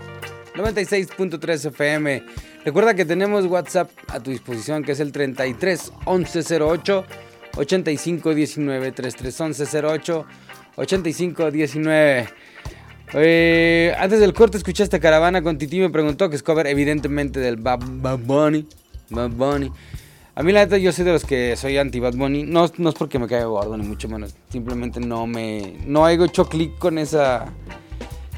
96.3 0.54 1.66
FM. 1.70 2.24
Recuerda 2.64 2.94
que 2.94 3.06
tenemos 3.06 3.48
WhatsApp 3.48 3.90
a 4.10 4.20
tu 4.20 4.30
disposición, 4.30 4.84
que 4.84 4.92
es 4.92 5.00
el 5.00 5.12
33 5.12 5.94
11 6.06 6.62
08 6.62 7.06
85 7.58 8.36
19 8.36 8.92
33 8.92 9.42
11 9.42 9.82
08 9.82 10.26
85 10.76 11.50
19. 11.50 12.30
Eh, 13.14 13.96
antes 13.98 14.20
del 14.20 14.34
corte 14.36 14.58
escuchaste 14.58 15.00
Caravana 15.00 15.42
con 15.42 15.58
Titi 15.58 15.80
me 15.80 15.90
preguntó 15.90 16.30
que 16.30 16.36
es 16.36 16.44
cover 16.44 16.68
evidentemente 16.68 17.40
del 17.40 17.56
Bad 17.56 17.80
Bunny. 18.20 18.68
Bad 19.10 19.32
Bunny. 19.32 19.72
A 20.36 20.42
mí 20.42 20.52
la 20.52 20.62
neta 20.62 20.78
yo 20.78 20.92
soy 20.92 21.06
de 21.06 21.12
los 21.12 21.26
que 21.26 21.56
soy 21.56 21.78
anti 21.78 22.00
Bad 22.00 22.16
Bunny. 22.16 22.44
No, 22.44 22.66
no 22.78 22.90
es 22.90 22.96
porque 22.96 23.20
me 23.20 23.28
caiga 23.28 23.46
gordo 23.46 23.78
ni 23.78 23.86
mucho 23.86 24.10
menos. 24.10 24.34
Simplemente 24.50 25.00
no 25.00 25.28
me... 25.28 25.78
No 25.86 26.08
he 26.08 26.14
hecho 26.14 26.50
clic 26.50 26.78
con 26.80 26.98
esa... 26.98 27.54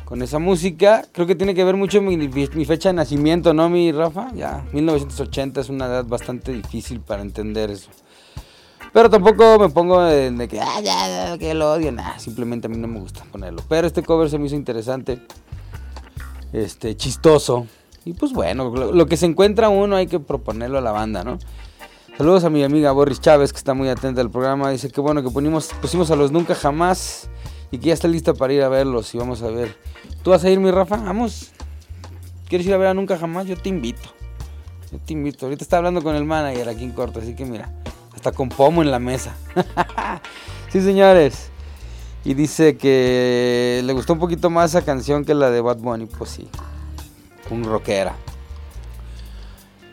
Con 0.03 0.21
esa 0.21 0.38
música. 0.38 1.05
Creo 1.13 1.25
que 1.25 1.36
tiene 1.36 1.55
que 1.55 1.63
ver 1.63 1.77
mucho 1.77 2.01
mi, 2.01 2.17
mi 2.17 2.65
fecha 2.65 2.89
de 2.89 2.93
nacimiento, 2.93 3.53
¿no, 3.53 3.69
mi 3.69 3.91
Rafa? 3.91 4.31
Ya, 4.36 4.65
1980 4.73 5.62
es 5.62 5.69
una 5.69 5.86
edad 5.86 6.05
bastante 6.05 6.51
difícil 6.51 6.99
para 6.99 7.21
entender 7.21 7.71
eso. 7.71 7.89
Pero 8.95 9.10
tampoco 9.10 9.58
me 9.60 9.69
pongo 9.69 10.01
de, 10.03 10.47
que, 10.47 10.60
ah, 10.62 10.79
ya, 10.81 11.38
que 11.38 11.53
lo 11.53 11.73
odio, 11.73 11.91
nah, 11.91 12.17
simplemente 12.17 12.67
a 12.67 12.69
mí 12.69 12.77
no 12.77 12.88
me 12.88 12.99
gusta 12.99 13.25
ponerlo. 13.29 13.62
Pero 13.67 13.88
este 13.88 14.03
cover 14.03 14.29
se 14.29 14.38
me 14.38 14.45
hizo 14.45 14.55
interesante, 14.55 15.19
este, 16.53 16.95
chistoso. 16.95 17.67
Y 18.05 18.13
pues 18.13 18.31
bueno, 18.31 18.69
lo 18.69 19.05
que 19.05 19.17
se 19.17 19.25
encuentra 19.25 19.67
uno 19.67 19.97
hay 19.97 20.08
que 20.08 20.19
proponerlo 20.19 20.77
a 20.77 20.81
la 20.81 20.91
banda, 20.91 21.25
¿no? 21.25 21.39
Saludos 22.17 22.45
a 22.45 22.49
mi 22.49 22.63
amiga 22.63 22.93
Boris 22.93 23.19
Chávez, 23.19 23.51
que 23.51 23.58
está 23.58 23.73
muy 23.73 23.89
atenta 23.89 24.21
al 24.21 24.32
programa. 24.32 24.69
Dice 24.69 24.89
que 24.89 25.01
bueno 25.01 25.21
que 25.21 25.30
ponimos, 25.30 25.71
pusimos 25.82 26.10
a 26.12 26.15
los 26.15 26.32
Nunca 26.32 26.56
Jamás 26.56 27.30
y 27.71 27.78
que 27.78 27.88
ya 27.88 27.93
está 27.93 28.08
lista 28.08 28.34
para 28.34 28.54
ir 28.54 28.63
a 28.63 28.69
verlos 28.69 29.13
y 29.13 29.17
vamos 29.17 29.41
a 29.41 29.49
ver. 29.49 29.75
¿Tú 30.23 30.30
vas 30.30 30.41
a 30.45 30.49
ir, 30.49 30.58
mi 30.62 30.71
Rafa? 30.71 30.95
Vamos. 30.95 31.51
¿Quieres 32.47 32.65
ir 32.67 32.73
a 32.73 32.78
ver 32.78 32.88
a 32.88 32.93
Nunca 32.93 33.17
Jamás? 33.17 33.47
Yo 33.47 33.58
te 33.58 33.67
invito. 33.67 34.13
Yo 34.93 34.99
te 34.99 35.12
invito. 35.12 35.45
Ahorita 35.45 35.62
está 35.65 35.75
hablando 35.75 36.01
con 36.01 36.15
el 36.15 36.23
manager 36.23 36.69
aquí 36.69 36.86
en 36.86 36.93
corto, 36.93 37.19
así 37.19 37.36
que 37.36 37.43
mira, 37.43 37.69
hasta 38.15 38.32
con 38.32 38.47
pomo 38.47 38.82
en 38.82 38.91
la 38.91 38.99
mesa. 38.99 39.36
sí, 40.71 40.80
señores. 40.80 41.49
Y 42.23 42.34
dice 42.34 42.78
que 42.78 43.82
le 43.84 43.91
gustó 43.91 44.13
un 44.13 44.19
poquito 44.19 44.49
más 44.49 44.71
esa 44.71 44.86
canción 44.86 45.25
que 45.25 45.34
la 45.34 45.49
de 45.49 45.60
Bad 45.60 45.80
Bunny. 45.80 46.06
Pues 46.06 46.30
sí, 46.30 46.47
un 47.49 47.65
rockera. 47.65 48.15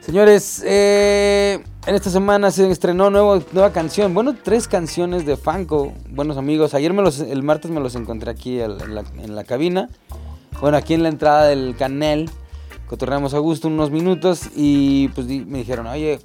Señores, 0.00 0.62
eh, 0.64 1.64
en 1.86 1.94
esta 1.94 2.10
semana 2.10 2.50
se 2.50 2.70
estrenó 2.70 3.10
nuevo, 3.10 3.42
nueva 3.52 3.72
canción. 3.72 4.14
Bueno, 4.14 4.36
tres 4.40 4.68
canciones 4.68 5.26
de 5.26 5.36
Fanco. 5.36 5.92
Buenos 6.10 6.36
amigos. 6.36 6.74
Ayer 6.74 6.92
me 6.92 7.02
los, 7.02 7.18
el 7.18 7.42
martes 7.42 7.70
me 7.70 7.80
los 7.80 7.96
encontré 7.96 8.30
aquí 8.30 8.60
en 8.60 9.34
la, 9.34 9.44
cabina. 9.44 9.88
Bueno, 10.60 10.76
aquí 10.76 10.94
en 10.94 11.02
la 11.02 11.08
entrada 11.08 11.46
del 11.46 11.74
canal. 11.76 12.30
Cotorreamos 12.86 13.34
a 13.34 13.38
gusto 13.38 13.66
unos 13.66 13.90
minutos. 13.90 14.48
Y 14.54 15.08
pues 15.08 15.26
me 15.26 15.58
dijeron, 15.58 15.88
oye, 15.88 16.20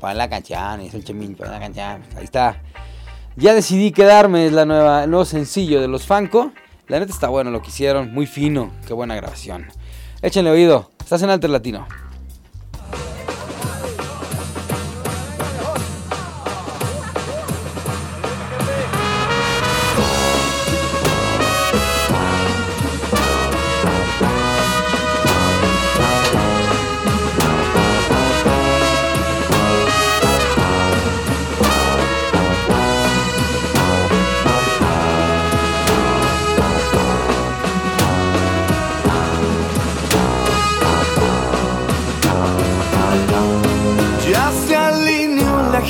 para 0.00 0.14
la 0.14 0.28
canción. 0.28 0.82
Y 0.82 0.86
es 0.86 0.94
el 0.94 1.04
chemín, 1.04 1.36
para 1.36 1.52
la 1.52 1.60
canción. 1.60 2.02
Ahí 2.16 2.24
está. 2.24 2.60
Ya 3.36 3.54
decidí 3.54 3.92
quedarme. 3.92 4.46
Es 4.46 4.52
la 4.52 4.64
nueva, 4.64 5.04
el 5.04 5.10
nuevo 5.10 5.24
sencillo 5.24 5.80
de 5.80 5.86
los 5.86 6.04
Fanco. 6.04 6.52
La 6.88 6.98
neta 6.98 7.12
está 7.12 7.28
bueno 7.28 7.52
lo 7.52 7.62
que 7.62 7.68
hicieron. 7.68 8.12
Muy 8.12 8.26
fino. 8.26 8.72
Qué 8.88 8.92
buena 8.92 9.14
grabación. 9.14 9.66
Échenle 10.20 10.50
oído. 10.50 10.90
Estás 10.98 11.22
en 11.22 11.30
Alter 11.30 11.50
Latino. 11.50 11.86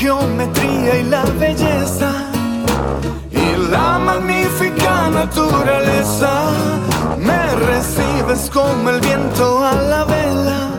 Geometría 0.00 0.98
y 0.98 1.02
la 1.10 1.24
belleza 1.38 2.10
y 3.30 3.70
la 3.70 3.98
magnífica 3.98 5.10
naturaleza. 5.10 6.32
Me 7.18 7.42
recibes 7.66 8.48
como 8.50 8.88
el 8.88 9.00
viento 9.00 9.62
a 9.62 9.74
la 9.74 10.04
vela. 10.06 10.70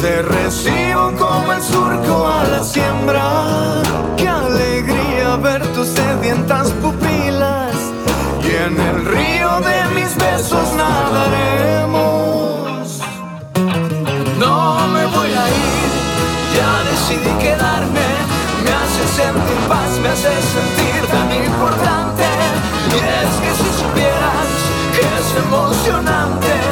Te 0.00 0.22
recibo 0.22 1.12
como 1.18 1.52
el 1.54 1.60
surco 1.60 2.28
a 2.28 2.44
la 2.44 2.62
siembra. 2.62 3.82
Qué 4.16 4.28
alegría 4.28 5.36
ver 5.42 5.66
tus 5.74 5.88
sedientas 5.88 6.70
pupilas. 6.82 7.74
Y 8.44 8.50
en 8.64 8.80
el 8.80 9.04
río 9.06 9.50
de 9.68 9.78
mis 9.96 10.16
besos 10.16 10.72
nadaremos. 10.76 11.95
Hace 20.26 20.42
sentir 20.42 21.06
tan 21.10 21.32
importante. 21.32 22.24
Y 22.90 22.96
es 22.96 23.30
que 23.40 23.62
si 23.62 23.82
supieras 23.82 24.48
que 24.92 25.00
es 25.00 25.44
emocionante 25.44 26.65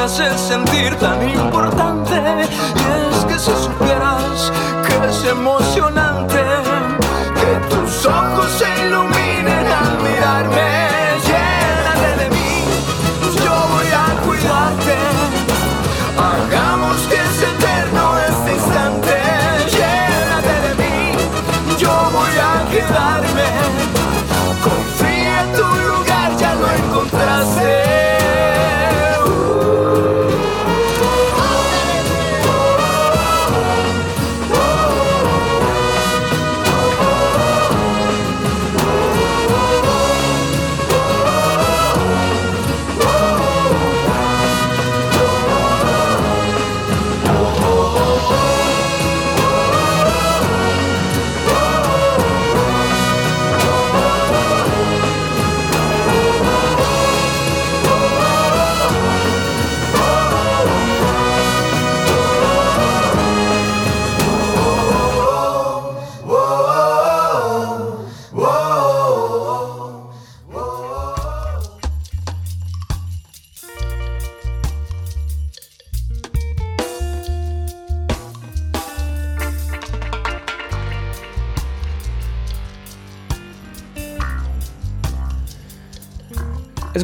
hace 0.00 0.38
sentir 0.38 0.94
tan 0.96 1.28
importante. 1.28 2.14
Y 2.14 3.14
es 3.14 3.24
que 3.26 3.38
si 3.38 3.50
supieras 3.50 4.50
que 4.86 5.08
es 5.08 5.24
emocionante, 5.24 6.09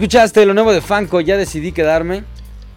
Escuchaste 0.06 0.46
lo 0.46 0.54
nuevo 0.54 0.72
de 0.72 0.80
Fanco, 0.80 1.20
ya 1.20 1.36
decidí 1.36 1.72
quedarme. 1.72 2.22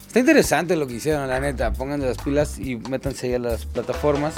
Está 0.07 0.17
interesante 0.17 0.75
lo 0.75 0.87
que 0.87 0.95
hicieron, 0.95 1.27
la 1.27 1.39
neta. 1.39 1.71
Pónganle 1.71 2.07
las 2.07 2.17
pilas 2.17 2.57
y 2.57 2.77
métanse 2.77 3.27
ahí 3.27 3.33
a 3.35 3.39
las 3.39 3.67
plataformas. 3.67 4.33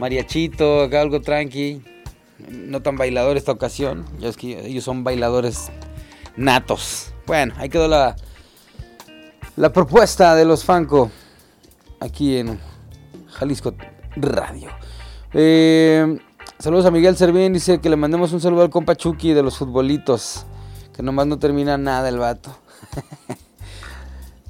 Mariachito, 0.00 0.82
acá 0.82 1.00
algo 1.00 1.20
tranqui. 1.20 1.84
No 2.50 2.82
tan 2.82 2.96
bailador 2.96 3.36
esta 3.36 3.52
ocasión. 3.52 4.04
Ya 4.18 4.28
es 4.28 4.36
que 4.36 4.66
ellos 4.66 4.82
son 4.82 5.04
bailadores 5.04 5.70
natos. 6.36 7.12
Bueno, 7.28 7.54
ahí 7.58 7.68
quedó 7.68 7.86
la, 7.86 8.16
la 9.54 9.72
propuesta 9.72 10.34
de 10.34 10.46
los 10.46 10.64
Fanco 10.64 11.12
aquí 12.00 12.38
en 12.38 12.58
Jalisco 13.28 13.72
Radio. 14.16 14.68
Eh, 15.32 16.18
saludos 16.58 16.86
a 16.86 16.90
Miguel 16.90 17.16
Servín, 17.16 17.52
dice 17.52 17.78
que 17.78 17.88
le 17.88 17.94
mandemos 17.94 18.32
un 18.32 18.40
saludo 18.40 18.62
al 18.62 18.70
compa 18.70 18.96
Chucky 18.96 19.32
de 19.32 19.44
los 19.44 19.56
futbolitos. 19.56 20.44
Que 20.94 21.02
nomás 21.02 21.26
no 21.26 21.38
termina 21.38 21.76
nada 21.76 22.08
el 22.08 22.18
vato. 22.18 22.50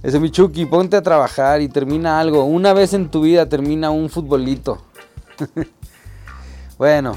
Ese 0.02 0.20
mi 0.20 0.30
Chucky, 0.30 0.66
ponte 0.66 0.98
a 0.98 1.02
trabajar 1.02 1.62
y 1.62 1.68
termina 1.68 2.20
algo. 2.20 2.44
Una 2.44 2.74
vez 2.74 2.92
en 2.92 3.11
tu 3.11 3.22
vida 3.22 3.48
termina 3.48 3.90
un 3.90 4.11
futbolito. 4.11 4.83
bueno. 6.78 7.16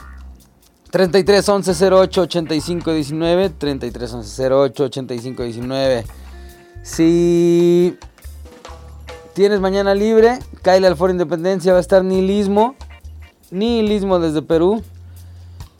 33 0.89 1.49
11 1.49 1.89
08 1.91 2.21
85 2.21 2.93
19. 2.93 3.49
33 3.49 4.13
11 4.13 4.49
08 4.53 4.83
85 4.85 5.43
19. 5.43 6.05
Si 6.81 7.97
tienes 9.33 9.59
mañana 9.59 9.93
libre, 9.93 10.39
cáele 10.61 10.87
al 10.87 10.95
Foro 10.95 11.11
Independencia. 11.11 11.73
Va 11.73 11.79
a 11.79 11.81
estar 11.81 12.05
Nihilismo. 12.05 12.75
Nihilismo 13.51 14.19
desde 14.19 14.41
Perú. 14.41 14.81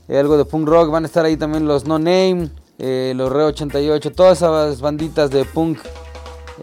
Eh, 0.10 0.20
algo 0.20 0.38
de 0.38 0.44
punk 0.44 0.68
rock. 0.68 0.92
Van 0.92 1.06
a 1.06 1.08
estar 1.08 1.24
ahí 1.24 1.38
también 1.38 1.66
los 1.66 1.86
No 1.86 2.00
Name. 2.00 2.50
Eh, 2.80 3.14
los 3.16 3.32
Re 3.32 3.44
88. 3.44 4.12
Todas 4.12 4.38
esas 4.38 4.82
banditas 4.82 5.30
de 5.30 5.46
punk 5.46 5.80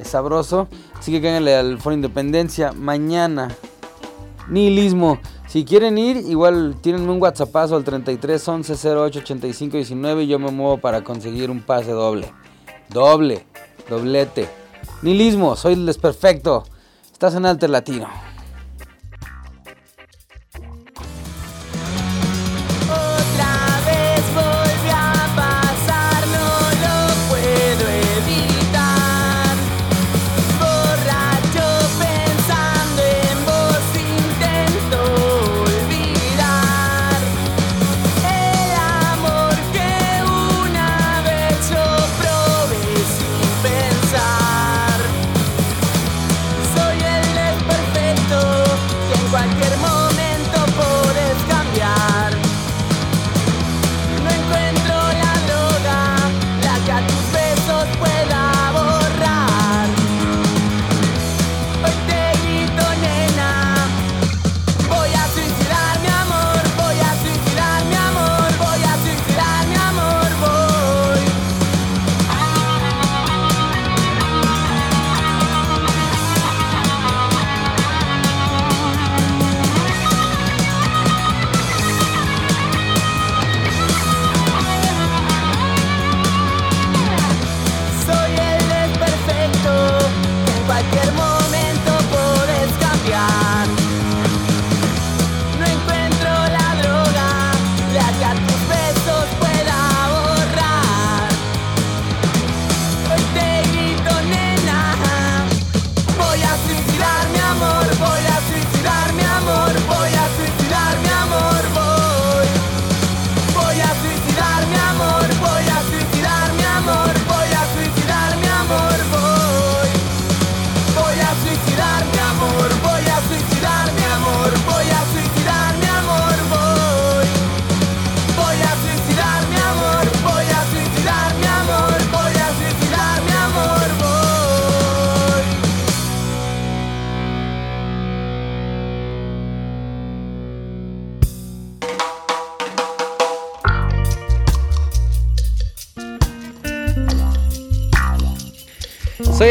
sabroso. 0.03 0.69
Así 0.99 1.13
que 1.13 1.21
cáiganle 1.21 1.55
al 1.55 1.79
Foro 1.79 1.95
Independencia. 1.95 2.73
Mañana. 2.73 3.55
Nihilismo. 4.49 5.19
Si 5.49 5.65
quieren 5.65 5.99
ir, 5.99 6.17
igual 6.17 6.77
tienen 6.81 7.09
un 7.09 7.23
WhatsAppazo 7.23 7.77
al 7.77 7.85
33 7.85 8.49
11 8.49 8.89
08 8.97 9.19
85 9.21 9.77
19 9.77 10.25
y 10.25 10.27
yo 10.27 10.39
me 10.39 10.51
muevo 10.51 10.79
para 10.79 11.05
conseguir 11.05 11.51
un 11.51 11.63
pase 11.63 11.93
doble. 11.93 12.33
Doble, 12.89 13.47
doblete. 13.89 14.49
Nihilismo, 15.03 15.55
soy 15.55 15.75
el 15.75 15.87
desperfecto. 15.87 16.65
Estás 17.13 17.37
en 17.37 17.47
Alter 17.47 17.71
Latino. 17.71 18.09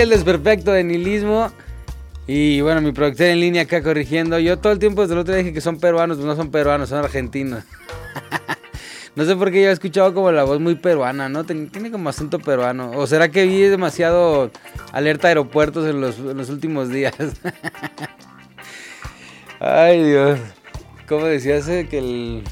El 0.04 0.10
desperfecto 0.10 0.72
de 0.72 0.84
nihilismo. 0.84 1.52
Y 2.28 2.62
bueno, 2.62 2.82
mi 2.82 2.92
productor 2.92 3.28
en 3.28 3.39
línea 3.39 3.63
acá 3.63 3.82
corrigiendo. 3.82 4.38
Yo 4.39 4.60
todo 4.60 4.72
el 4.72 4.80
tiempo 4.80 5.02
desde 5.02 5.13
el 5.13 5.20
otro 5.20 5.36
dije 5.36 5.54
que 5.54 5.62
son 5.62 5.80
peruanos, 5.80 6.18
pues 6.18 6.28
no 6.28 6.36
son 6.36 6.52
peruanos, 6.52 6.89
son 6.89 7.00
argentinos. 7.00 7.63
no 9.16 9.26
sé 9.26 9.36
por 9.36 9.52
qué 9.52 9.63
yo 9.63 9.70
he 9.70 9.72
escuchado 9.72 10.13
como 10.13 10.32
la 10.32 10.44
voz 10.44 10.60
muy 10.60 10.76
peruana, 10.76 11.28
¿no? 11.28 11.44
Tiene 11.44 11.92
como 11.92 12.10
acento 12.10 12.39
peruano. 12.39 12.92
¿O 12.92 13.08
será 13.08 13.30
que 13.30 13.46
vi 13.46 13.62
demasiado 13.63 14.52
alerta 14.92 15.30
aeropuertos 15.30 15.88
en 15.88 16.00
los, 16.00 16.20
últimos 16.50 16.89
días? 16.89 17.16
Ay, 19.60 20.04
Dios. 20.04 20.39
¿Cómo 21.08 21.26
decía 21.26 21.58
ese 21.58 21.88
que 21.88 22.00
el... 22.00 22.44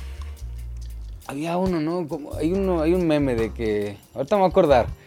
Había 1.27 1.55
uno, 1.55 1.79
¿no? 1.79 2.07
Hay, 2.37 2.51
uno, 2.51 2.81
hay 2.81 2.93
un 2.93 3.07
meme 3.07 3.35
de 3.35 3.53
que... 3.53 3.97
Ahorita 4.13 4.35
me 4.35 4.41
voy 4.41 4.47
a 4.47 4.51
acordar. 4.51 5.00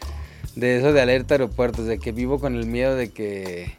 De 0.56 0.78
eso 0.78 0.92
de 0.92 1.00
alerta 1.00 1.34
aeropuertos, 1.34 1.86
de 1.86 1.98
que 1.98 2.12
vivo 2.12 2.38
con 2.38 2.54
el 2.56 2.66
miedo 2.66 2.94
de 2.94 3.10
que... 3.10 3.74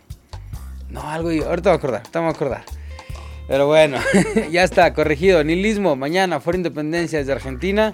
No, 0.89 1.01
algo... 1.09 1.31
y- 1.31 1.39
Ahorita 1.41 1.69
voy 1.69 1.75
a 1.75 1.77
acordar, 1.77 2.01
ahorita 2.01 2.19
voy 2.19 2.27
a 2.27 2.31
acordar. 2.31 2.63
Pero 3.47 3.67
bueno, 3.67 3.97
ya 4.51 4.63
está, 4.63 4.93
corregido. 4.93 5.43
Nihilismo, 5.43 5.95
mañana, 5.95 6.39
Foro 6.39 6.57
Independencia 6.57 7.19
desde 7.19 7.31
Argentina. 7.31 7.93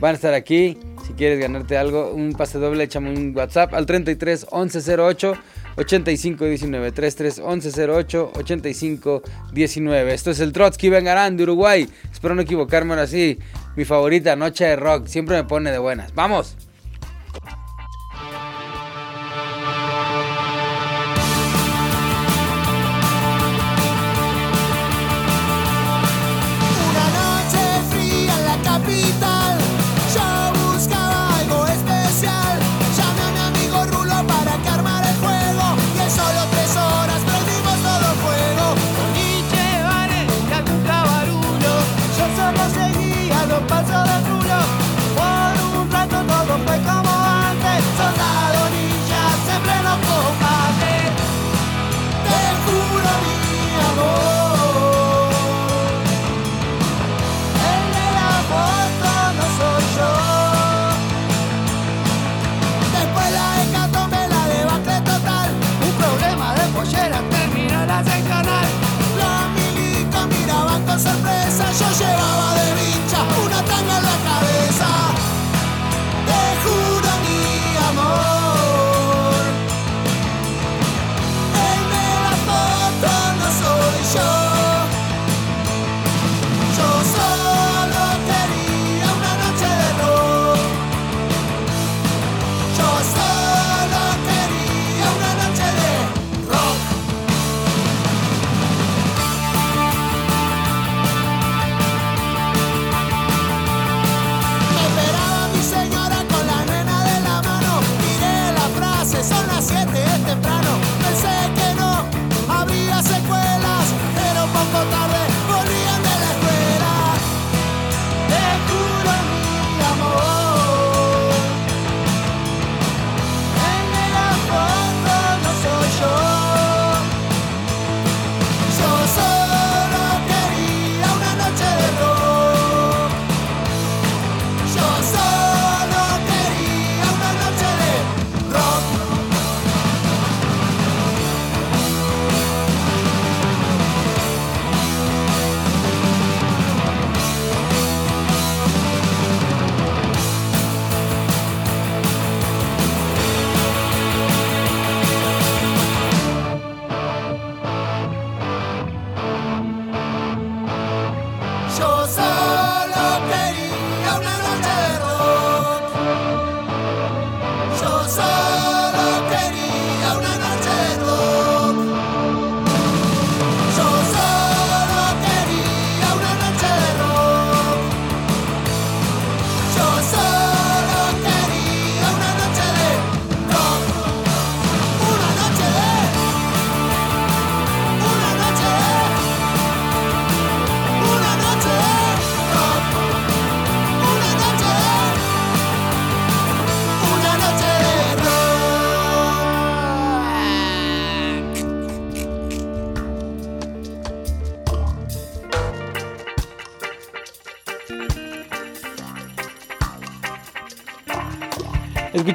Van 0.00 0.12
a 0.12 0.14
estar 0.14 0.32
aquí. 0.34 0.78
Si 1.06 1.12
quieres 1.14 1.38
ganarte 1.40 1.76
algo, 1.76 2.12
un 2.12 2.32
pase 2.32 2.58
doble, 2.58 2.84
échame 2.84 3.10
un 3.10 3.36
WhatsApp 3.36 3.74
al 3.74 3.84
33 3.86 4.46
11 4.50 4.94
08 5.00 5.34
85 5.76 6.44
19. 6.44 6.92
33 6.92 7.38
11 7.40 7.84
08 7.90 8.32
85 8.36 9.22
19. 9.52 10.14
Esto 10.14 10.30
es 10.30 10.40
el 10.40 10.52
Trotsky 10.52 10.88
Vengarán 10.88 11.36
de 11.36 11.42
Uruguay. 11.44 11.88
Espero 12.12 12.34
no 12.34 12.42
equivocarme 12.42 12.92
ahora 12.94 13.06
sí. 13.06 13.38
Mi 13.76 13.84
favorita, 13.84 14.36
Noche 14.36 14.64
de 14.66 14.76
Rock. 14.76 15.06
Siempre 15.06 15.36
me 15.36 15.44
pone 15.44 15.70
de 15.72 15.78
buenas. 15.78 16.14
¡Vamos! 16.14 16.56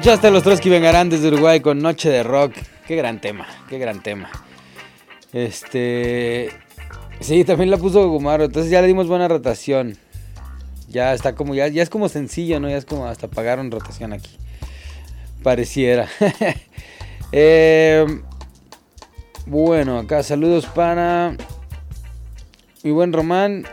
Escuchaste 0.04 0.26
a 0.26 0.30
los 0.32 0.42
Trotsky 0.42 0.68
Vengarán 0.68 1.08
desde 1.08 1.28
Uruguay 1.28 1.60
con 1.60 1.78
Noche 1.78 2.10
de 2.10 2.22
Rock. 2.22 2.52
Qué 2.86 2.94
gran 2.94 3.22
tema, 3.22 3.46
qué 3.70 3.78
gran 3.78 4.02
tema. 4.02 4.28
Este. 5.32 6.50
Sí, 7.20 7.42
también 7.44 7.70
la 7.70 7.78
puso 7.78 8.06
Gumaro. 8.10 8.44
Entonces 8.44 8.70
ya 8.70 8.82
le 8.82 8.86
dimos 8.86 9.08
buena 9.08 9.28
rotación. 9.28 9.96
Ya 10.90 11.14
está 11.14 11.34
como, 11.34 11.54
ya, 11.54 11.68
es 11.68 11.88
como 11.88 12.10
sencillo, 12.10 12.60
¿no? 12.60 12.68
Ya 12.68 12.76
es 12.76 12.84
como 12.84 13.06
hasta 13.06 13.28
pagaron 13.28 13.70
rotación 13.70 14.12
aquí. 14.12 14.36
Pareciera. 15.42 16.06
Eh, 17.36 18.06
bueno, 19.46 19.98
acá 19.98 20.22
saludos 20.22 20.66
para 20.66 21.34
mi 22.84 22.90
buen 22.90 23.12
Román. 23.12 23.66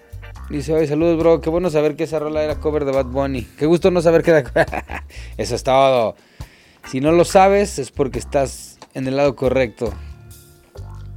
Dice, 0.52 0.74
oye, 0.74 0.86
saludos, 0.86 1.18
bro. 1.18 1.40
Qué 1.40 1.50
bueno 1.50 1.70
saber 1.70 1.96
que 1.96 2.04
esa 2.04 2.20
rola 2.20 2.44
era 2.44 2.60
cover 2.60 2.84
de 2.84 2.92
Bad 2.92 3.06
Bunny. 3.06 3.48
Qué 3.58 3.66
gusto 3.66 3.90
no 3.90 4.02
saber 4.02 4.22
que 4.22 4.32
era... 4.32 4.44
Eso 5.38 5.56
es 5.56 5.64
todo. 5.64 6.16
Si 6.90 7.00
no 7.00 7.14
lo 7.14 7.24
sabes, 7.24 7.80
es 7.80 7.90
porque 7.90 8.20
estás 8.20 8.78
en 8.94 9.08
el 9.08 9.16
lado 9.16 9.38
correcto. 9.38 9.94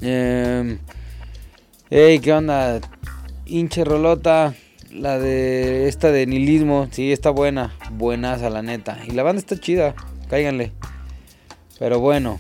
Eh, 0.01 0.79
Ey, 1.90 2.20
¿qué 2.20 2.33
onda? 2.33 2.81
Hinche 3.44 3.85
rolota. 3.85 4.55
La 4.92 5.18
de 5.18 5.88
esta 5.88 6.12
de 6.12 6.27
nihilismo. 6.27 6.87
Sí, 6.92 7.11
está 7.11 7.31
buena. 7.31 7.75
Buenaza, 7.90 8.51
la 8.51 8.62
neta. 8.62 9.01
Y 9.05 9.11
la 9.11 9.25
banda 9.25 9.40
está 9.40 9.59
chida. 9.59 9.97
Cáiganle. 10.29 10.70
Pero 11.81 11.99
bueno. 11.99 12.38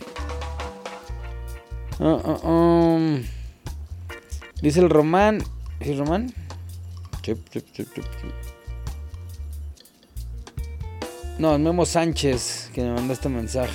Ah, 1.98 2.20
ah, 2.24 2.48
um. 2.48 3.20
Dice 4.62 4.78
el 4.78 4.90
Román. 4.90 5.42
¿Es 5.80 5.98
Román? 5.98 6.32
No, 11.38 11.58
Memo 11.58 11.84
Sánchez 11.84 12.70
que 12.74 12.82
me 12.82 12.92
mandó 12.92 13.12
este 13.12 13.28
mensaje. 13.28 13.74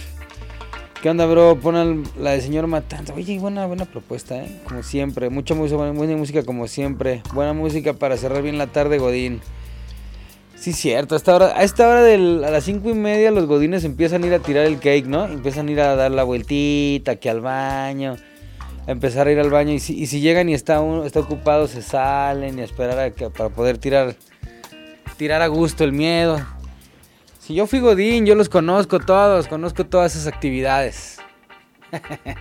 ¿Qué 1.02 1.10
onda, 1.10 1.26
bro? 1.26 1.58
Pon 1.58 2.04
la 2.20 2.32
de 2.32 2.42
señor 2.42 2.68
Matanza. 2.68 3.14
Oye, 3.14 3.40
buena, 3.40 3.66
buena 3.66 3.86
propuesta, 3.86 4.38
¿eh? 4.38 4.60
Como 4.66 4.84
siempre. 4.84 5.30
Mucha 5.30 5.56
música, 5.56 5.78
buena, 5.78 6.18
música 6.18 6.44
como 6.44 6.68
siempre. 6.68 7.24
Buena 7.34 7.54
música 7.54 7.94
para 7.94 8.18
cerrar 8.18 8.44
bien 8.44 8.58
la 8.58 8.68
tarde, 8.68 8.98
Godín. 8.98 9.40
Sí, 10.56 10.74
cierto. 10.74 11.16
A 11.16 11.18
esta 11.18 11.36
hora, 11.36 11.58
a, 11.58 11.64
esta 11.64 11.88
hora 11.88 12.02
a 12.02 12.52
las 12.52 12.66
cinco 12.66 12.90
y 12.90 12.94
media 12.94 13.32
los 13.32 13.46
godines 13.46 13.86
empiezan 13.86 14.26
a 14.26 14.28
ir 14.28 14.34
a 14.34 14.40
tirar 14.40 14.66
el 14.66 14.80
cake, 14.80 15.06
¿no? 15.06 15.26
Empiezan 15.26 15.70
a 15.70 15.72
ir 15.72 15.80
a 15.80 15.96
dar 15.96 16.12
la 16.12 16.24
vueltita, 16.24 17.16
que 17.16 17.30
al 17.30 17.40
baño. 17.40 18.18
Empezar 18.90 19.28
a 19.28 19.32
ir 19.32 19.40
al 19.40 19.52
baño. 19.52 19.72
Y 19.72 19.80
si, 19.80 20.20
llegan 20.20 20.50
y 20.50 20.56
está, 20.56 20.82
está 21.06 21.20
ocupado, 21.20 21.68
se 21.68 21.84
salen 21.84 22.58
y 22.58 22.64
esperar 22.64 23.14
para 23.38 23.50
poder 23.50 23.78
tirar, 23.78 24.16
tirar 25.16 25.44
a 25.44 25.48
gusto 25.48 25.84
el 25.84 25.92
miedo. 25.92 26.44
Si 27.40 27.54
yo 27.54 27.68
fui 27.68 27.82
godín, 27.82 28.26
yo 28.26 28.34
los 28.34 28.50
conozco 28.50 29.00
todos. 29.00 29.48
Conozco 29.48 29.86
todas 29.86 30.16
esas 30.16 30.26
actividades. 30.26 31.20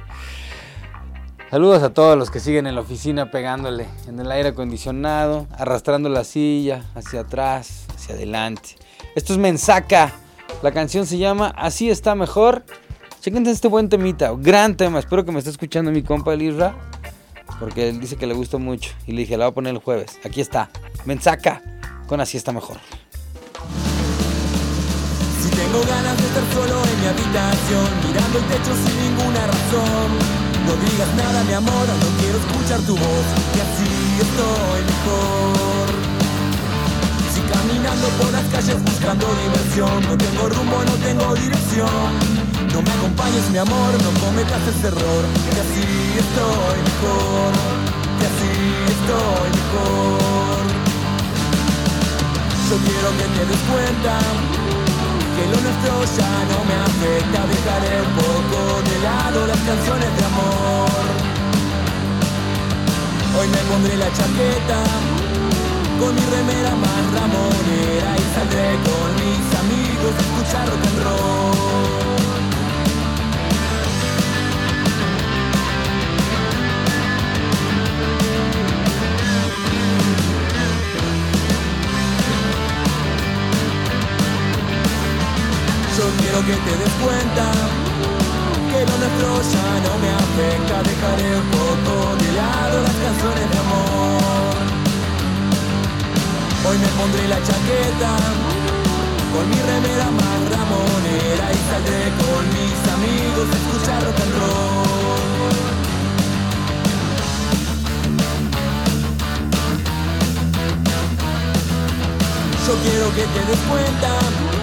Saludos 1.51 1.83
a 1.83 1.93
todos 1.93 2.17
los 2.17 2.31
que 2.31 2.41
siguen 2.41 2.67
en 2.67 2.77
la 2.77 2.81
oficina 2.81 3.31
pegándole 3.31 3.85
en 4.07 4.19
el 4.19 4.33
aire 4.33 4.49
acondicionado, 4.49 5.49
arrastrando 5.53 6.09
la 6.09 6.25
silla 6.25 6.87
hacia 6.95 7.21
atrás, 7.21 7.85
hacia 7.95 8.15
adelante. 8.15 8.77
Esto 9.15 9.35
es 9.35 9.39
Mensaca. 9.39 10.13
La 10.63 10.73
canción 10.73 11.05
se 11.05 11.19
llama 11.19 11.53
Así 11.59 11.91
está 11.91 12.15
mejor. 12.15 12.65
Chequen 13.29 13.47
este 13.47 13.69
buen 13.69 13.91
temita, 13.91 14.33
gran 14.39 14.75
tema. 14.75 15.01
Espero 15.01 15.23
que 15.23 15.33
me 15.33 15.41
esté 15.41 15.51
escuchando 15.51 15.91
mi 15.91 16.03
compa 16.03 16.33
el 16.33 16.41
Isra, 16.41 16.75
porque 17.61 17.91
él 17.91 18.01
dice 18.01 18.17
que 18.17 18.27
le 18.27 18.33
gustó 18.33 18.59
mucho. 18.59 18.93
Y 19.07 19.13
le 19.13 19.21
dije, 19.21 19.37
la 19.37 19.45
voy 19.45 19.51
a 19.51 19.55
poner 19.55 19.75
el 19.75 19.83
jueves. 19.83 20.19
Aquí 20.25 20.41
está, 20.41 20.71
Mensaca 21.05 21.61
con 22.07 22.23
Así 22.23 22.39
está 22.39 22.53
mejor. 22.53 22.79
Si 25.43 25.51
tengo 25.51 25.81
ganas 25.85 26.17
de 26.17 26.25
estar 26.25 26.43
solo 26.55 26.81
en 26.89 27.01
mi 27.03 27.07
habitación, 27.07 27.85
mirando 28.09 28.39
el 28.39 28.45
techo 28.47 28.73
sin 28.73 28.97
ninguna 28.97 29.47
razón. 29.47 30.09
No 30.65 30.73
digas 30.89 31.15
nada, 31.15 31.45
mi 31.45 31.53
amor, 31.53 31.85
no 31.85 32.09
quiero 32.23 32.39
escuchar 32.39 32.81
tu 32.81 32.97
voz, 32.97 33.27
que 33.53 33.61
así 33.61 33.93
estoy 34.25 34.81
mejor. 34.89 35.89
Si 37.35 37.41
caminando 37.43 38.09
por 38.09 38.33
las 38.33 38.45
calles 38.45 38.83
buscando 38.83 39.27
diversión, 39.45 40.01
no 40.09 40.17
tengo 40.17 40.49
rumbo, 40.49 40.83
no 40.83 40.95
tengo 41.05 41.35
dirección. 41.35 42.48
No 42.73 42.83
me 42.83 42.91
acompañes, 42.93 43.51
mi 43.51 43.59
amor, 43.59 43.91
no 44.05 44.11
cometas 44.21 44.63
ese 44.69 44.89
error, 44.89 45.23
que 45.53 45.61
así 45.61 45.87
estoy 46.25 46.79
mejor, 46.91 47.53
que 48.19 48.25
así 48.31 48.53
estoy 48.97 49.49
mejor. 49.59 50.63
Yo 52.69 52.77
quiero 52.87 53.09
que 53.19 53.27
te 53.35 53.43
des 53.51 53.63
cuenta 53.73 54.15
que 55.35 55.45
lo 55.53 55.59
nuestro 55.65 55.93
ya 56.19 56.33
no 56.51 56.59
me 56.69 56.77
afecta. 56.89 57.41
Dejaré 57.55 57.95
un 58.03 58.13
poco 58.21 58.59
de 58.89 58.97
lado 59.07 59.47
las 59.47 59.61
canciones 59.69 60.11
de 60.17 60.25
amor. 60.25 61.19
Hoy 63.39 63.47
me 63.47 63.59
pondré 63.71 63.97
la 63.97 64.13
chaqueta 64.13 64.83
Con 66.01 66.13
mi 66.13 66.21
remera 66.23 66.75
más 66.75 67.03
ramonera 67.15 68.17
Y 68.19 68.35
saldré 68.35 68.71
con 68.83 69.15
mis 69.15 69.47
amigos 69.63 70.13
a 70.17 70.21
escuchar 70.21 70.67
rock 70.67 70.87
and 70.87 71.05
roll 71.05 72.18
quiero 86.17 86.41
que 86.41 86.55
te 86.55 86.73
des 86.77 86.95
cuenta 87.05 87.45
que 88.71 88.81
lo 88.87 88.95
nuestro 89.03 89.29
ya 89.53 89.69
no 89.85 89.93
me 90.03 90.11
afecta. 90.25 90.83
Dejaré 90.83 91.29
un 91.37 91.49
poco 91.51 91.93
de 92.23 92.29
lado 92.33 92.77
las 92.83 92.97
canciones 93.05 93.47
de 93.51 93.59
amor. 93.59 94.55
Hoy 96.67 96.77
me 96.79 96.91
pondré 96.99 97.29
la 97.29 97.41
chaqueta 97.47 98.13
con 99.33 99.45
mi 99.51 99.61
remera 99.71 100.07
más 100.21 100.39
ramonera 100.55 101.47
y 101.53 101.61
saldré 101.71 102.05
con 102.23 102.43
mis 102.57 102.79
amigos 102.97 103.47
a 103.53 103.57
escuchar 103.61 104.01
rock 104.05 104.21
and 104.25 104.35
roll. 104.39 104.79
Yo 112.67 112.75
quiero 112.85 113.07
que 113.17 113.25
te 113.35 113.41
des 113.49 113.61
cuenta 113.71 114.58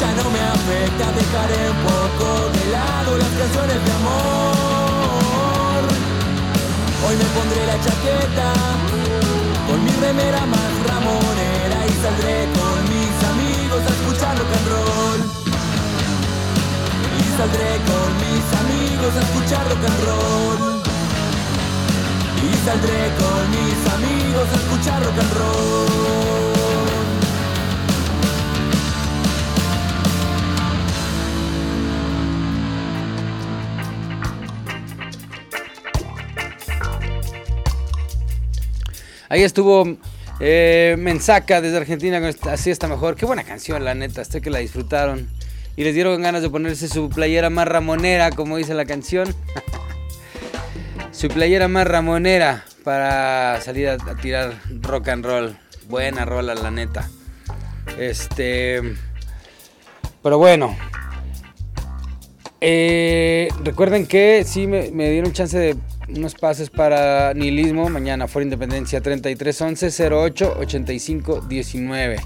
ya 0.00 0.10
no 0.22 0.30
me 0.30 0.40
afecta 0.40 1.06
Dejaré 1.16 1.70
un 1.70 1.80
poco 1.90 2.26
de 2.56 2.64
lado 2.70 3.18
las 3.18 3.32
canciones 3.40 3.78
de 3.84 3.92
amor. 4.00 5.82
Hoy 7.06 7.14
me 7.16 7.28
pondré 7.36 7.66
la 7.66 7.78
chaqueta 7.84 8.48
Con 9.68 9.84
mi 9.84 9.92
remera 10.04 10.44
más 10.46 10.72
ramonera 10.88 11.78
Y 11.86 11.94
saldré 12.02 12.48
con 12.58 12.76
mis 12.92 13.16
amigos 13.32 13.80
a 13.88 13.92
escuchar 13.96 14.38
rock 14.38 14.52
and 14.58 14.68
roll. 14.74 15.20
Y 17.20 17.24
saldré 17.38 17.72
con 17.90 18.08
mis 18.24 18.46
amigos 18.62 19.12
a 19.16 19.20
escuchar 19.26 19.64
rock 19.70 19.84
and 19.90 20.00
roll. 20.08 20.60
Y 22.42 22.50
saldré 22.66 23.02
con 23.20 23.42
mis 23.54 23.78
amigos 23.96 24.46
a 24.52 24.56
escuchar 24.56 24.98
rock 25.04 25.18
and 25.18 25.32
roll 25.38 26.45
Ahí 39.28 39.42
estuvo 39.42 39.96
eh, 40.40 40.96
Mensaca 40.98 41.60
desde 41.60 41.78
Argentina 41.78 42.20
con 42.20 42.28
esta- 42.28 42.52
Así 42.52 42.70
está 42.70 42.88
mejor. 42.88 43.16
Qué 43.16 43.26
buena 43.26 43.44
canción, 43.44 43.84
la 43.84 43.94
neta. 43.94 44.24
Sé 44.24 44.40
que 44.40 44.50
la 44.50 44.58
disfrutaron. 44.58 45.28
Y 45.76 45.84
les 45.84 45.94
dieron 45.94 46.22
ganas 46.22 46.42
de 46.42 46.50
ponerse 46.50 46.88
su 46.88 47.08
playera 47.10 47.50
más 47.50 47.68
ramonera, 47.68 48.30
como 48.30 48.56
dice 48.56 48.74
la 48.74 48.86
canción. 48.86 49.34
su 51.12 51.28
playera 51.28 51.68
más 51.68 51.86
ramonera 51.86 52.64
para 52.84 53.60
salir 53.60 53.88
a, 53.88 53.98
tirar 54.16 54.54
rock 54.80 55.08
and 55.08 55.24
roll. 55.24 55.56
Buena 55.88 56.24
rola, 56.24 56.54
la 56.54 56.70
neta. 56.70 57.08
Este. 57.98 58.80
Pero 60.22 60.38
bueno. 60.38 60.76
Eh, 62.60 63.48
recuerden 63.62 64.06
que 64.06 64.44
sí 64.44 64.66
me 64.66 65.10
dieron 65.10 65.32
chance 65.32 65.58
de 65.58 65.76
unos 66.08 66.34
pases 66.34 66.70
para 66.70 67.34
nihilismo 67.34 67.88
mañana 67.88 68.26
por 68.26 68.42
Independencia 68.42 69.00
3311 69.00 70.14
08 70.14 70.56
85 70.58 71.40
19. 71.42 72.16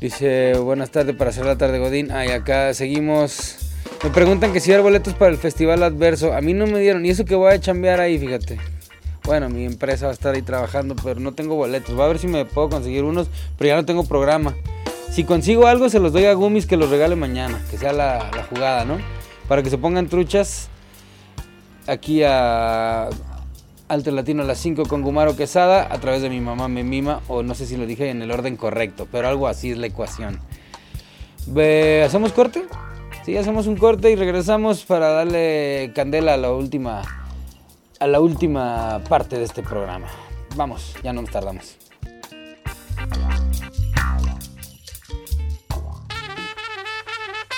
Dice, 0.00 0.54
buenas 0.54 0.90
tardes 0.90 1.14
para 1.14 1.30
hacer 1.30 1.44
la 1.44 1.58
tarde 1.58 1.78
Godín. 1.78 2.10
Ay, 2.10 2.30
acá 2.30 2.72
seguimos. 2.72 3.58
Me 4.02 4.10
preguntan 4.10 4.52
que 4.52 4.60
si 4.60 4.72
hay 4.72 4.80
boletos 4.80 5.12
para 5.14 5.30
el 5.30 5.36
Festival 5.36 5.82
Adverso. 5.82 6.32
A 6.32 6.40
mí 6.40 6.54
no 6.54 6.66
me 6.66 6.78
dieron. 6.80 7.04
Y 7.04 7.10
eso 7.10 7.26
que 7.26 7.34
voy 7.34 7.52
a 7.52 7.60
chambear 7.60 8.00
ahí, 8.00 8.18
fíjate. 8.18 8.58
Bueno, 9.24 9.50
mi 9.50 9.66
empresa 9.66 10.06
va 10.06 10.12
a 10.12 10.14
estar 10.14 10.34
ahí 10.34 10.40
trabajando, 10.40 10.96
pero 10.96 11.20
no 11.20 11.32
tengo 11.32 11.54
boletos. 11.54 11.98
Va 11.98 12.06
a 12.06 12.08
ver 12.08 12.18
si 12.18 12.28
me 12.28 12.46
puedo 12.46 12.70
conseguir 12.70 13.04
unos, 13.04 13.28
pero 13.58 13.68
ya 13.68 13.76
no 13.76 13.84
tengo 13.84 14.04
programa. 14.04 14.54
Si 15.10 15.24
consigo 15.24 15.66
algo, 15.66 15.90
se 15.90 15.98
los 15.98 16.14
doy 16.14 16.24
a 16.24 16.32
Gumis 16.32 16.64
que 16.64 16.78
los 16.78 16.88
regale 16.88 17.14
mañana. 17.14 17.60
Que 17.70 17.76
sea 17.76 17.92
la, 17.92 18.30
la 18.34 18.44
jugada, 18.44 18.86
¿no? 18.86 18.96
Para 19.48 19.62
que 19.62 19.68
se 19.68 19.76
pongan 19.76 20.08
truchas 20.08 20.70
aquí 21.90 22.22
a 22.22 23.08
Alto 23.88 24.10
Latino 24.12 24.42
a 24.42 24.46
las 24.46 24.58
5 24.58 24.84
con 24.84 25.02
Gumaro 25.02 25.36
Quesada 25.36 25.92
a 25.92 25.98
través 25.98 26.22
de 26.22 26.30
mi 26.30 26.40
mamá 26.40 26.68
me 26.68 26.84
mima 26.84 27.20
o 27.26 27.42
no 27.42 27.54
sé 27.54 27.66
si 27.66 27.76
lo 27.76 27.86
dije 27.86 28.10
en 28.10 28.22
el 28.22 28.30
orden 28.30 28.56
correcto, 28.56 29.08
pero 29.10 29.28
algo 29.28 29.48
así 29.48 29.72
es 29.72 29.78
la 29.78 29.88
ecuación. 29.88 30.38
¿Hacemos 32.04 32.32
corte? 32.32 32.64
Sí, 33.24 33.36
hacemos 33.36 33.66
un 33.66 33.76
corte 33.76 34.10
y 34.10 34.16
regresamos 34.16 34.84
para 34.84 35.08
darle 35.08 35.92
candela 35.94 36.34
a 36.34 36.36
la 36.36 36.52
última 36.52 37.02
a 37.98 38.06
la 38.06 38.20
última 38.20 39.02
parte 39.08 39.36
de 39.36 39.44
este 39.44 39.62
programa. 39.62 40.06
Vamos, 40.56 40.94
ya 41.02 41.12
no 41.12 41.22
nos 41.22 41.30
tardamos. 41.30 41.76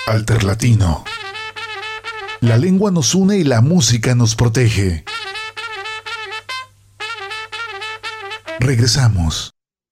Alterlatino. 0.07 1.12
La 2.43 2.57
lengua 2.57 2.91
nos 2.91 3.15
une 3.15 3.37
y 3.37 3.45
la 3.45 3.61
música 3.61 4.15
nos 4.15 4.35
protege. 4.35 5.05
Regresamos. 8.59 9.51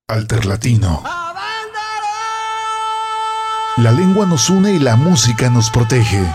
Alterlatino. 0.10 1.02
La 3.78 3.92
lengua 3.94 4.26
nos 4.26 4.50
une 4.50 4.74
y 4.74 4.80
la 4.80 4.98
música 4.98 5.50
nos 5.50 5.70
protege. 5.70 6.26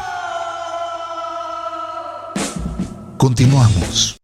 Continuamos. 3.19 4.17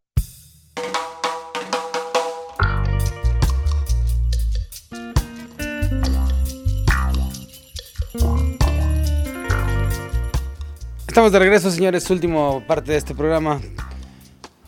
Estamos 11.13 11.31
de 11.31 11.41
regreso, 11.41 11.71
señores. 11.71 12.09
Último 12.09 12.65
parte 12.67 12.93
de 12.93 12.97
este 12.97 13.15
programa. 13.15 13.61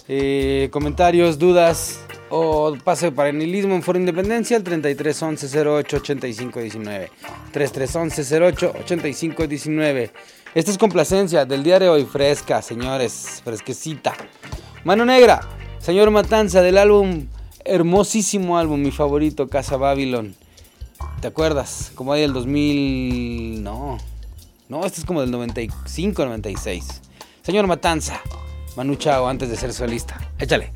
Eh, 0.07 0.69
comentarios, 0.71 1.39
dudas 1.39 2.01
o 2.29 2.77
pase 2.85 3.11
para 3.11 3.31
el 3.31 3.39
nihilismo 3.39 3.75
en 3.75 3.83
Foro 3.83 3.99
Independencia 3.99 4.55
al 4.59 4.63
33 4.63 5.23
11 5.23 5.67
08 5.67 5.97
85 5.97 6.61
19. 6.61 7.11
33 7.51 7.97
08 7.97 8.75
85 8.79 9.47
19. 9.47 10.11
Esta 10.55 10.71
es 10.71 10.77
complacencia 10.77 11.47
del 11.47 11.63
día 11.63 11.79
de 11.79 11.89
hoy, 11.89 12.05
fresca, 12.05 12.61
señores, 12.61 13.41
fresquecita. 13.43 14.13
Mano 14.85 15.07
Negra, 15.07 15.49
señor 15.79 16.11
Matanza, 16.11 16.61
del 16.61 16.77
álbum, 16.77 17.27
hermosísimo 17.65 18.59
álbum, 18.59 18.83
mi 18.83 18.91
favorito, 18.91 19.49
Casa 19.49 19.79
Babylon. 19.79 20.37
¿Te 21.23 21.29
acuerdas? 21.29 21.91
Como 21.95 22.13
ahí 22.13 22.21
del 22.21 22.35
2000. 22.35 23.63
No. 23.63 24.14
No, 24.75 24.85
este 24.85 24.99
es 24.99 25.07
como 25.07 25.21
del 25.21 25.31
95, 25.31 26.25
96. 26.25 27.01
Señor 27.43 27.69
Matanza, 27.69 28.21
Manu 28.77 28.97
Chao, 28.97 29.29
antes 29.29 29.49
de 29.49 29.57
ser 29.57 29.73
solista. 29.73 30.19
Échale. 30.37 30.73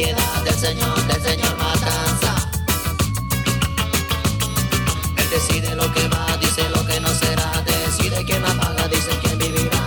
Son 0.00 0.14
propiedad 0.14 0.44
del 0.44 0.54
señor, 0.54 1.06
del 1.06 1.22
señor 1.22 1.56
Matanza. 1.58 2.50
Él 5.16 5.30
decide 5.30 5.74
lo 5.74 5.92
que 5.92 6.08
va, 6.08 6.36
dice 6.40 6.68
lo 6.70 6.86
que 6.86 7.00
no 7.00 7.08
será. 7.08 7.62
Decide 7.66 8.24
quién 8.24 8.44
apaga, 8.44 8.88
dice 8.88 9.10
quién 9.22 9.38
vivirá. 9.38 9.84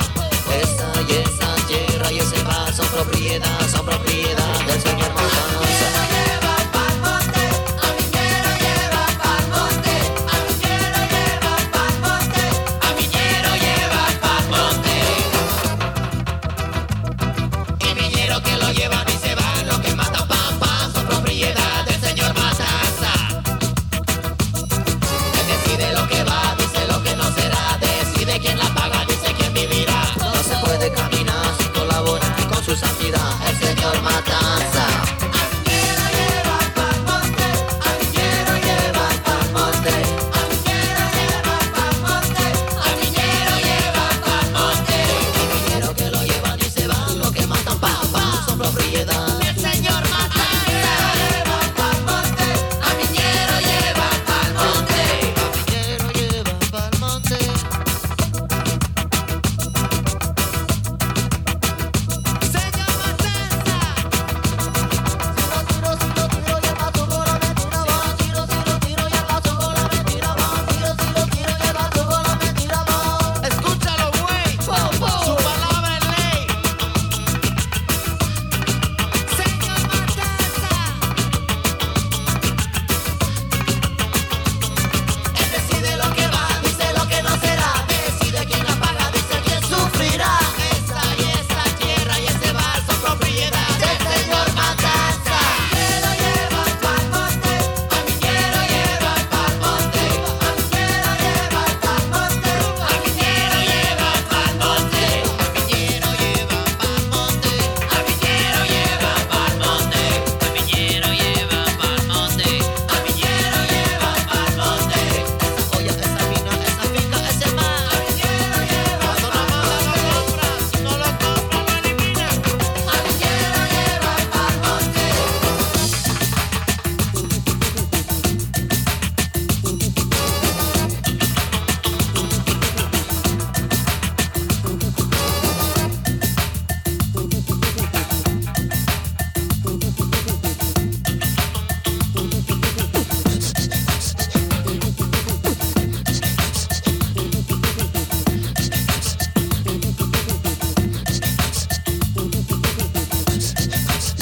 Esa 0.61 0.91
y 1.07 1.13
esa 1.13 1.55
tierra 1.67 2.11
y 2.11 2.19
ese 2.19 2.37
son 2.75 2.87
propiedad 2.87 3.72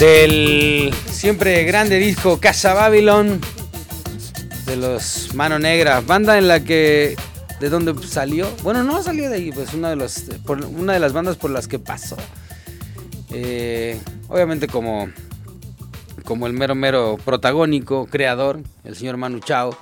Del 0.02 0.92
siempre 1.06 1.64
grande 1.64 2.00
disco 2.00 2.40
Casa 2.40 2.74
Babylon 2.74 3.40
de 4.66 4.76
los 4.76 5.36
Mano 5.36 5.60
Negra, 5.60 6.02
banda 6.02 6.40
en 6.40 6.48
la 6.48 6.64
que 6.64 7.16
de 7.60 7.70
dónde 7.70 7.94
salió, 8.08 8.50
bueno 8.64 8.82
no 8.82 9.04
salió 9.04 9.30
de 9.30 9.36
ahí, 9.36 9.52
pues 9.52 9.76
una 9.76 9.92
de 9.92 9.96
los 9.98 10.24
por, 10.44 10.66
una 10.66 10.94
de 10.94 11.00
las 11.00 11.14
bandas 11.14 11.38
por 11.38 11.52
las 11.52 11.68
que 11.68 11.78
pasó. 11.78 12.18
Eh, 13.30 14.00
obviamente 14.28 14.68
como 14.68 15.08
como 16.26 16.48
el 16.48 16.54
mero 16.54 16.74
mero 16.74 17.20
protagónico, 17.24 18.08
creador, 18.08 18.60
el 18.84 18.96
señor 18.96 19.18
Manu 19.18 19.38
Chao. 19.38 19.78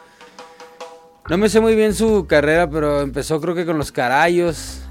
No 1.29 1.37
me 1.37 1.47
sé 1.47 1.61
muy 1.61 1.75
bien 1.75 1.93
su 1.95 2.27
carrera, 2.27 2.69
pero 2.69 2.99
empezó 2.99 3.39
creo 3.39 3.55
que 3.55 3.65
con 3.65 3.77
los 3.77 3.93
Carayos. 3.93 4.81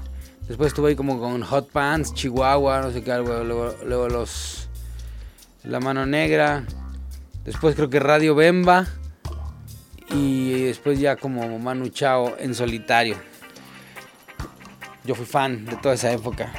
Después 0.47 0.69
estuve 0.69 0.89
ahí 0.89 0.95
como 0.95 1.19
con 1.19 1.43
Hot 1.43 1.69
Pants, 1.69 2.15
Chihuahua, 2.15 2.81
no 2.81 2.91
sé 2.91 3.03
qué, 3.03 3.13
luego 3.13 4.09
los. 4.09 4.58
La 5.69 5.79
Mano 5.79 6.07
Negra. 6.07 6.65
Después 7.45 7.75
creo 7.75 7.91
que 7.91 7.99
Radio 7.99 8.33
Bemba. 8.33 8.87
Y 10.09 10.63
después 10.63 10.99
ya 10.99 11.15
como 11.15 11.59
Manu 11.59 11.89
Chao 11.89 12.35
en 12.39 12.55
solitario. 12.55 13.15
Yo 15.05 15.13
fui 15.13 15.27
fan 15.27 15.65
de 15.65 15.75
toda 15.75 15.93
esa 15.93 16.11
época. 16.11 16.51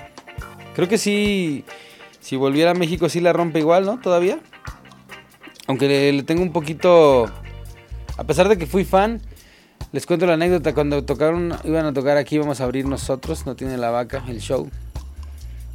Creo 0.77 0.87
que 0.87 0.97
sí. 0.97 1.65
Si 2.21 2.37
volviera 2.37 2.71
a 2.71 2.75
México, 2.75 3.09
sí 3.09 3.21
la 3.21 3.33
rompe 3.33 3.59
igual, 3.59 3.85
¿no? 3.85 3.99
Todavía. 3.99 4.39
Aunque 5.67 6.13
le, 6.13 6.23
tengo 6.23 6.43
un 6.43 6.53
poquito. 6.53 7.25
A 8.17 8.25
pesar 8.25 8.49
de 8.49 8.59
que 8.59 8.67
fui 8.67 8.85
fan, 8.85 9.21
les 9.91 10.07
cuento 10.07 10.25
la 10.27 10.35
anécdota. 10.35 10.73
Cuando 10.73 11.05
tocaron, 11.05 11.57
iban 11.65 11.85
a 11.85 11.93
tocar 11.93 12.17
aquí, 12.17 12.37
íbamos 12.37 12.61
a 12.61 12.65
abrir 12.65 12.87
nosotros. 12.87 13.45
No 13.45 13.57
tiene 13.57 13.77
la 13.77 13.91
vaca, 13.91 14.23
el 14.29 14.39
show. 14.39 14.71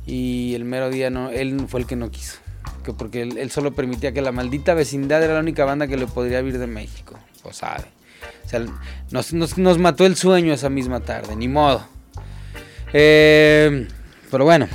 Y 0.06 0.54
el 0.56 0.64
mero 0.64 0.90
día 0.90 1.10
no, 1.10 1.32
él 1.32 1.66
fue 1.68 1.82
el 1.82 1.86
que 1.86 1.98
no 1.98 2.10
quiso. 2.10 2.45
Que 2.86 2.94
porque 2.94 3.24
él, 3.24 3.50
solo 3.50 3.74
permitía 3.74 4.12
que 4.12 4.22
la 4.22 4.32
maldita 4.32 4.76
vecindad 4.76 5.24
era 5.24 5.34
la 5.34 5.40
única 5.40 5.66
banda 5.66 5.88
que 5.88 5.98
le 5.98 6.06
podría 6.06 6.38
abrir 6.38 6.60
de 6.60 6.68
México. 6.68 7.18
Pues 7.42 7.58
sabe. 7.58 7.86
O 8.46 8.48
sea, 8.48 8.64
nos, 9.10 9.80
mató 9.80 10.06
el 10.06 10.16
sueño 10.16 10.54
esa 10.54 10.70
misma 10.70 11.00
tarde, 11.00 11.36
ni 11.36 11.48
modo. 11.48 11.84
Eh, 12.94 13.88
pero 14.30 14.46
bueno, 14.46 14.68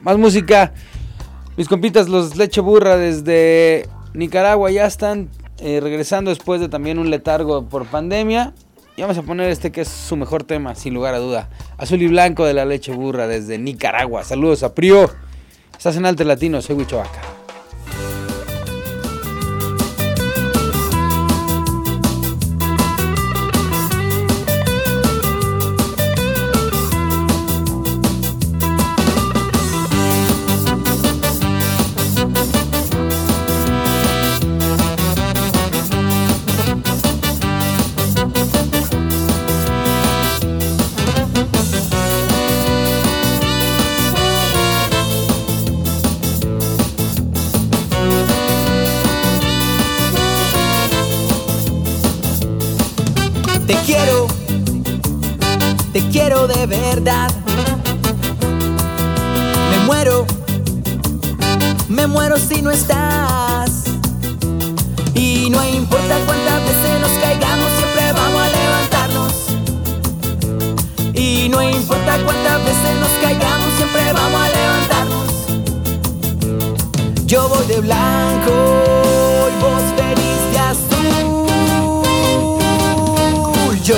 más 0.00 0.16
música. 0.16 0.72
Mis 1.58 1.68
compitas, 1.68 2.08
los 2.08 2.36
Leche 2.36 2.62
Burra 2.62 2.96
desde 2.96 3.86
Nicaragua 4.14 4.70
ya 4.70 4.86
están 4.86 5.28
eh, 5.58 5.80
regresando 5.82 6.30
después 6.30 6.62
de 6.62 6.70
también 6.70 6.98
un 6.98 7.10
letargo 7.10 7.68
por 7.68 7.84
pandemia. 7.84 8.54
Y 8.96 9.02
vamos 9.02 9.18
a 9.18 9.22
poner 9.22 9.50
este 9.50 9.70
que 9.70 9.82
es 9.82 9.88
su 9.88 10.16
mejor 10.16 10.44
tema, 10.44 10.74
sin 10.74 10.94
lugar 10.94 11.14
a 11.14 11.18
duda. 11.18 11.50
Azul 11.76 12.00
y 12.00 12.08
blanco 12.08 12.46
de 12.46 12.54
la 12.54 12.64
Leche 12.64 12.92
Burra 12.92 13.26
desde 13.26 13.58
Nicaragua. 13.58 14.24
Saludos 14.24 14.62
a 14.62 14.74
Prio. 14.74 15.10
Estás 15.76 15.96
en 15.96 16.06
Alter 16.06 16.26
Latino, 16.26 16.60
soy 16.60 16.76
Huicho 16.76 17.02
de 56.46 56.66
verdad. 56.66 57.30
Me 59.70 59.78
muero, 59.84 60.26
me 61.88 62.06
muero 62.06 62.36
si 62.38 62.62
no 62.62 62.70
estás. 62.70 63.84
Y 65.14 65.50
no 65.50 65.62
importa 65.68 66.16
cuántas 66.26 66.64
veces 66.64 67.00
nos 67.00 67.10
caigamos, 67.22 67.70
siempre 67.76 68.12
vamos 68.12 68.40
a 68.40 68.48
levantarnos. 68.58 69.34
Y 71.14 71.48
no 71.50 71.62
importa 71.62 72.18
cuántas 72.24 72.64
veces 72.64 72.96
nos 73.00 73.10
caigamos, 73.22 73.74
siempre 73.76 74.12
vamos 74.12 74.40
a 74.40 74.48
levantarnos. 74.48 75.28
Yo 77.26 77.48
voy 77.48 77.66
de 77.66 77.80
blanco 77.80 78.52
y 79.50 79.56
vos 79.60 79.82
venís 79.96 80.52
de 80.52 80.58
azul. 80.58 81.10
Yo 83.84 83.96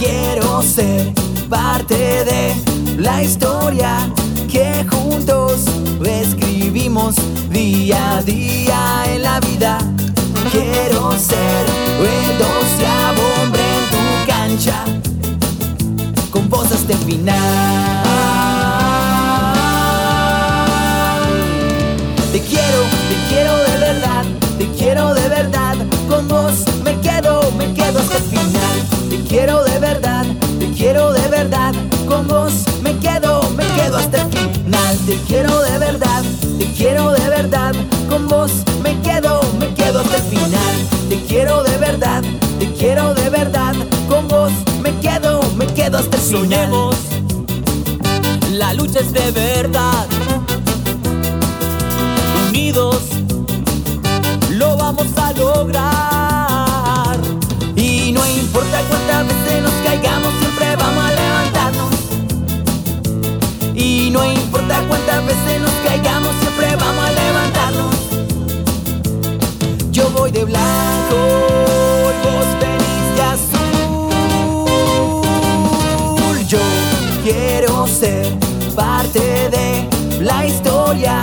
quiero 0.00 0.62
ser 0.62 1.17
parte 1.48 2.24
de 2.24 2.54
la 2.98 3.22
historia 3.22 4.10
que 4.50 4.84
juntos 4.90 5.64
escribimos 6.04 7.14
día 7.50 8.18
a 8.18 8.22
día 8.22 9.04
en 9.06 9.22
la 9.22 9.40
vida. 9.40 9.78
Quiero 10.50 11.12
ser 11.12 11.66
el 12.00 12.38
doceavo 12.38 13.22
hombre 13.42 13.62
en 13.62 13.90
tu 13.90 14.26
cancha 14.26 14.84
con 16.30 16.48
vos 16.48 16.70
hasta 16.70 16.92
el 16.92 16.98
final. 16.98 18.02
Te 22.32 22.40
quiero, 22.40 22.82
te 23.08 23.16
quiero 23.28 23.56
de 23.56 23.78
verdad, 23.78 24.24
te 24.58 24.66
quiero 24.72 25.14
de 25.14 25.28
verdad. 25.28 25.76
Con 26.08 26.28
vos 26.28 26.64
quiero 30.78 31.12
de 31.12 31.28
verdad. 31.28 31.74
Con 32.06 32.28
vos 32.28 32.52
me 32.82 32.96
quedo, 32.98 33.50
me 33.50 33.66
quedo 33.74 33.98
hasta 33.98 34.22
el 34.22 34.30
final. 34.30 34.96
Te 35.06 35.16
quiero 35.26 35.60
de 35.62 35.78
verdad, 35.78 36.22
te 36.58 36.66
quiero 36.72 37.10
de 37.12 37.28
verdad. 37.28 37.74
Con 38.08 38.28
vos 38.28 38.52
me 38.82 38.98
quedo, 39.00 39.40
me 39.58 39.74
quedo 39.74 40.00
hasta 40.00 40.16
el 40.16 40.22
final. 40.22 40.76
Te 41.08 41.20
quiero 41.24 41.62
de 41.64 41.76
verdad, 41.78 42.22
te 42.60 42.72
quiero 42.72 43.12
de 43.14 43.28
verdad. 43.28 43.74
Con 44.08 44.28
vos 44.28 44.52
me 44.80 44.96
quedo, 45.00 45.42
me 45.56 45.66
quedo 45.66 45.98
hasta 45.98 46.16
el 46.16 46.22
final. 46.22 46.42
Soñemos, 46.42 46.96
la 48.52 48.72
lucha 48.74 49.00
es 49.00 49.12
de 49.12 49.30
verdad 49.32 50.06
unidos 52.48 53.02
lo 54.50 54.76
vamos 54.76 55.06
a 55.16 55.32
lograr. 55.32 57.18
Y 57.76 58.12
no 58.12 58.26
importa 58.26 58.80
cuántas 58.88 59.26
veces 59.28 59.37
cuántas 64.88 65.24
veces 65.26 65.60
nos 65.60 65.70
caigamos, 65.86 66.34
siempre 66.40 66.74
vamos 66.76 67.04
a 67.04 67.12
levantarnos. 67.12 67.94
Yo 69.90 70.10
voy 70.10 70.30
de 70.30 70.44
blanco, 70.44 71.16
vos 72.24 72.46
venís 72.60 73.16
de 73.16 73.22
azul. 73.22 74.08
Yo 76.48 76.60
quiero 77.22 77.86
ser 77.86 78.26
parte 78.74 79.20
de 79.50 79.86
la 80.20 80.46
historia 80.46 81.22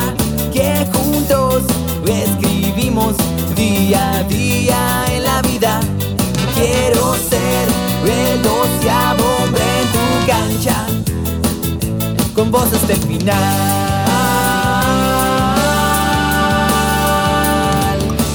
Te 12.87 12.93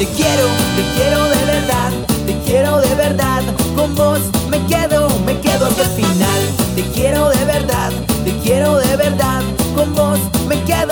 quiero, 0.07 0.47
te 0.75 0.83
quiero 0.97 1.25
de 1.29 1.45
verdad, 1.45 1.93
te 2.27 2.37
quiero 2.45 2.81
de 2.81 2.95
verdad, 2.97 3.43
con 3.77 3.95
vos 3.95 4.19
me 4.51 4.59
quedo, 4.67 5.09
me 5.25 5.39
quedo 5.39 5.67
hasta 5.67 5.83
el 5.83 5.91
final. 5.91 6.41
Te 6.75 6.83
quiero 6.83 7.29
de 7.29 7.45
verdad, 7.45 7.93
te 8.25 8.33
quiero 8.39 8.79
de 8.79 8.97
verdad, 8.97 9.41
con 9.77 9.95
vos 9.95 10.19
me 10.49 10.61
quedo 10.65 10.90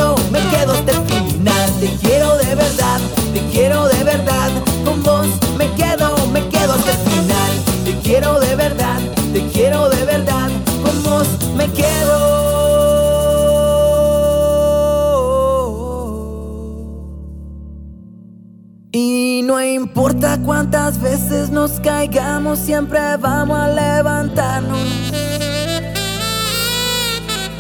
nos 21.59 21.81
caigamos, 21.81 22.57
siempre 22.61 23.01
vamos 23.17 23.59
a 23.59 23.69
levantarnos. 23.69 24.79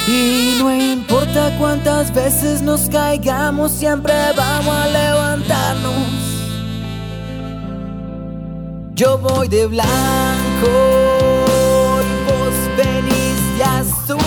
Y 0.07 0.57
no 0.61 0.72
importa 0.72 1.53
cuántas 1.59 2.14
veces 2.14 2.62
nos 2.62 2.88
caigamos, 2.88 3.72
siempre 3.72 4.14
vamos 4.36 4.72
a 4.72 4.86
levantarnos. 4.86 6.07
Yo 8.94 9.18
voy 9.18 9.49
de 9.49 9.66
blanco 9.66 10.70
y 12.76 13.59
de 13.59 13.64
azul. 13.64 14.18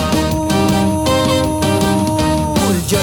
Yo 2.88 2.98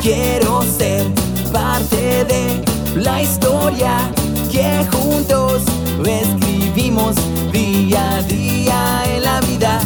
quiero 0.00 0.62
ser 0.62 1.04
parte 1.52 2.24
de 2.24 2.64
la 2.96 3.20
historia 3.20 4.10
que 4.50 4.86
juntos 4.90 5.64
escribimos 6.06 7.16
día 7.52 8.16
a 8.16 8.22
día 8.22 9.02
en 9.06 9.22
la 9.24 9.40
vida. 9.40 9.80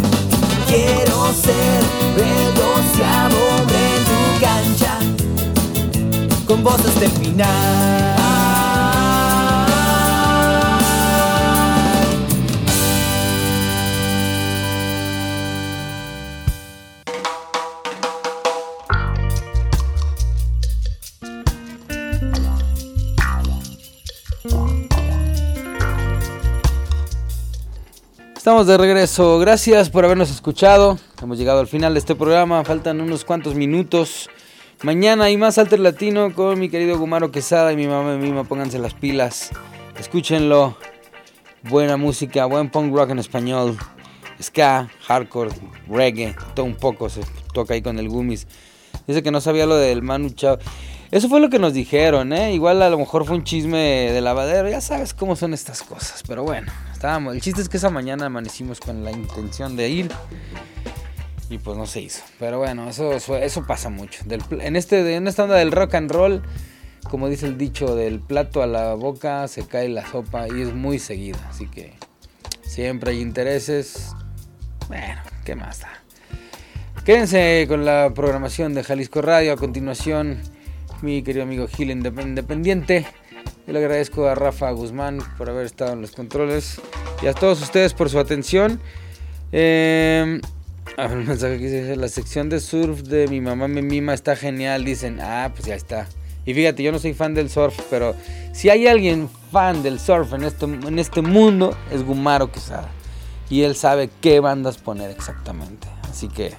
Quiero 0.66 1.32
ser 1.32 1.82
el 2.16 2.54
doceavo 2.54 3.36
hombre 3.56 3.78
en 3.96 4.04
tu 4.04 4.20
cancha, 4.40 4.98
con 6.46 6.66
hasta 6.66 7.04
el 7.04 7.10
final. 7.12 8.21
Estamos 28.52 28.66
de 28.66 28.76
regreso. 28.76 29.38
Gracias 29.38 29.88
por 29.88 30.04
habernos 30.04 30.30
escuchado. 30.30 30.98
Hemos 31.22 31.38
llegado 31.38 31.60
al 31.60 31.66
final 31.66 31.94
de 31.94 32.00
este 32.00 32.14
programa. 32.14 32.62
Faltan 32.64 33.00
unos 33.00 33.24
cuantos 33.24 33.54
minutos. 33.54 34.28
Mañana 34.82 35.24
hay 35.24 35.38
más 35.38 35.56
Alter 35.56 35.80
Latino 35.80 36.34
con 36.34 36.60
mi 36.60 36.68
querido 36.68 36.98
Gumaro 36.98 37.30
Quesada 37.30 37.72
y 37.72 37.76
mi 37.76 37.86
mamá 37.86 38.12
y 38.12 38.18
mi 38.18 38.24
mima. 38.24 38.44
Pónganse 38.44 38.78
las 38.78 38.92
pilas. 38.92 39.52
Escúchenlo. 39.98 40.76
Buena 41.62 41.96
música, 41.96 42.44
buen 42.44 42.68
punk 42.68 42.94
rock 42.94 43.12
en 43.12 43.20
español. 43.20 43.78
Ska, 44.38 44.90
hardcore, 45.06 45.52
reggae, 45.88 46.36
todo 46.54 46.66
un 46.66 46.76
poco 46.76 47.08
se 47.08 47.22
toca 47.54 47.72
ahí 47.72 47.80
con 47.80 47.98
el 47.98 48.10
Gumis. 48.10 48.46
Dice 49.06 49.22
que 49.22 49.30
no 49.30 49.40
sabía 49.40 49.64
lo 49.64 49.76
del 49.76 50.02
Manu 50.02 50.28
Chao. 50.28 50.58
Eso 51.12 51.28
fue 51.28 51.40
lo 51.40 51.50
que 51.50 51.58
nos 51.58 51.74
dijeron, 51.74 52.32
¿eh? 52.32 52.54
Igual 52.54 52.80
a 52.80 52.88
lo 52.88 52.96
mejor 52.96 53.26
fue 53.26 53.36
un 53.36 53.44
chisme 53.44 54.10
de 54.10 54.20
lavadero. 54.22 54.70
Ya 54.70 54.80
sabes 54.80 55.12
cómo 55.12 55.36
son 55.36 55.52
estas 55.52 55.82
cosas. 55.82 56.22
Pero 56.26 56.42
bueno, 56.42 56.72
estábamos. 56.90 57.34
El 57.34 57.42
chiste 57.42 57.60
es 57.60 57.68
que 57.68 57.76
esa 57.76 57.90
mañana 57.90 58.24
amanecimos 58.24 58.80
con 58.80 59.04
la 59.04 59.12
intención 59.12 59.76
de 59.76 59.90
ir. 59.90 60.10
Y 61.50 61.58
pues 61.58 61.76
no 61.76 61.84
se 61.84 62.00
hizo. 62.00 62.22
Pero 62.38 62.56
bueno, 62.56 62.88
eso, 62.88 63.12
eso, 63.12 63.66
pasa 63.66 63.90
mucho. 63.90 64.24
En, 64.58 64.74
este, 64.74 65.14
en 65.14 65.28
esta 65.28 65.44
onda 65.44 65.56
del 65.56 65.70
rock 65.70 65.96
and 65.96 66.10
roll, 66.10 66.42
como 67.10 67.28
dice 67.28 67.44
el 67.44 67.58
dicho, 67.58 67.94
del 67.94 68.18
plato 68.20 68.62
a 68.62 68.66
la 68.66 68.94
boca 68.94 69.46
se 69.48 69.66
cae 69.66 69.90
la 69.90 70.06
sopa 70.10 70.48
y 70.48 70.62
es 70.62 70.72
muy 70.72 70.98
seguido. 70.98 71.38
Así 71.46 71.66
que 71.66 71.92
siempre 72.62 73.10
hay 73.10 73.20
intereses. 73.20 74.14
Bueno, 74.88 75.20
¿qué 75.44 75.56
más 75.56 75.80
da? 75.80 75.90
Quédense 77.04 77.66
con 77.68 77.84
la 77.84 78.12
programación 78.14 78.72
de 78.72 78.82
Jalisco 78.82 79.20
Radio. 79.20 79.52
A 79.52 79.56
continuación, 79.56 80.40
mi 81.02 81.22
querido 81.22 81.42
amigo 81.42 81.66
Gil 81.68 81.90
Indep- 81.90 82.22
Independiente. 82.22 83.06
Yo 83.66 83.72
le 83.72 83.78
agradezco 83.78 84.26
a 84.28 84.34
Rafa 84.34 84.70
Guzmán 84.70 85.18
por 85.36 85.50
haber 85.50 85.66
estado 85.66 85.92
en 85.92 86.00
los 86.00 86.12
controles 86.12 86.80
y 87.22 87.26
a 87.26 87.34
todos 87.34 87.60
ustedes 87.60 87.94
por 87.94 88.08
su 88.08 88.18
atención. 88.18 88.80
Eh, 89.52 90.40
a 90.96 91.06
ver, 91.06 91.18
un 91.18 91.26
mensaje 91.26 91.58
que 91.58 91.64
dice: 91.64 91.96
La 91.96 92.08
sección 92.08 92.48
de 92.48 92.60
surf 92.60 93.02
de 93.02 93.28
mi 93.28 93.40
mamá 93.40 93.68
me 93.68 93.82
mima 93.82 94.14
está 94.14 94.36
genial. 94.36 94.84
Dicen, 94.84 95.18
ah, 95.20 95.50
pues 95.54 95.66
ya 95.66 95.74
está. 95.74 96.08
Y 96.44 96.54
fíjate, 96.54 96.82
yo 96.82 96.90
no 96.90 96.98
soy 96.98 97.14
fan 97.14 97.34
del 97.34 97.50
surf, 97.50 97.78
pero 97.88 98.16
si 98.52 98.68
hay 98.68 98.88
alguien 98.88 99.28
fan 99.52 99.82
del 99.82 100.00
surf 100.00 100.32
en 100.32 100.42
este, 100.42 100.64
en 100.64 100.98
este 100.98 101.22
mundo, 101.22 101.76
es 101.92 102.02
Gumaro 102.04 102.50
Quesada. 102.50 102.88
Y 103.48 103.62
él 103.62 103.76
sabe 103.76 104.10
qué 104.20 104.40
bandas 104.40 104.78
poner 104.78 105.10
exactamente. 105.10 105.86
Así 106.10 106.28
que 106.28 106.54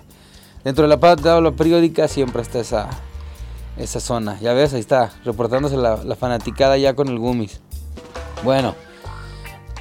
dentro 0.63 0.87
de 0.87 0.95
la 0.95 1.15
tabla 1.17 1.51
periódica 1.51 2.07
siempre 2.07 2.41
está 2.41 2.59
esa, 2.59 2.89
esa 3.78 3.99
zona. 3.99 4.39
Ya 4.39 4.53
ves, 4.53 4.74
ahí 4.74 4.80
está, 4.80 5.11
reportándose 5.26 5.78
la, 5.78 5.97
fanaticada 6.15 6.78
ya 6.78 6.95
con 6.95 7.07
el 7.07 7.19
Gumis. 7.19 7.61
Bueno, 8.43 8.76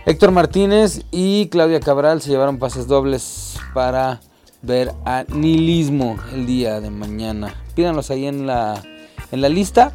Héctor 0.07 0.31
Martínez 0.31 1.03
y 1.11 1.49
Claudia 1.49 1.81
Cabral 1.81 2.23
se 2.23 2.31
llevaron 2.31 2.59
pases 2.59 2.87
dobles 2.87 3.59
para 3.75 4.21
ver 4.63 4.93
a 5.05 5.25
Nihilismo 5.29 6.17
el 6.33 6.47
día 6.47 6.81
de 6.81 6.91
mañana. 6.91 7.55
Pídanlos 7.75 8.11
ahí 8.11 8.27
en 8.27 8.47
la, 8.47 8.83
en 9.31 9.41
la 9.41 9.49
lista. 9.49 9.93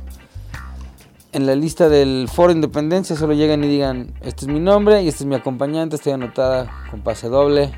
En 1.34 1.46
la 1.46 1.56
lista 1.56 1.90
del 1.90 2.30
Foro 2.32 2.52
Independencia 2.52 3.16
solo 3.16 3.34
llegan 3.34 3.64
y 3.64 3.68
digan, 3.68 4.14
este 4.22 4.46
es 4.46 4.48
mi 4.48 4.60
nombre 4.60 5.04
y 5.04 5.08
este 5.08 5.24
es 5.24 5.28
mi 5.28 5.36
acompañante, 5.36 5.96
estoy 5.96 6.14
anotada 6.14 6.72
con 6.90 7.02
pase 7.02 7.28
doble. 7.28 7.72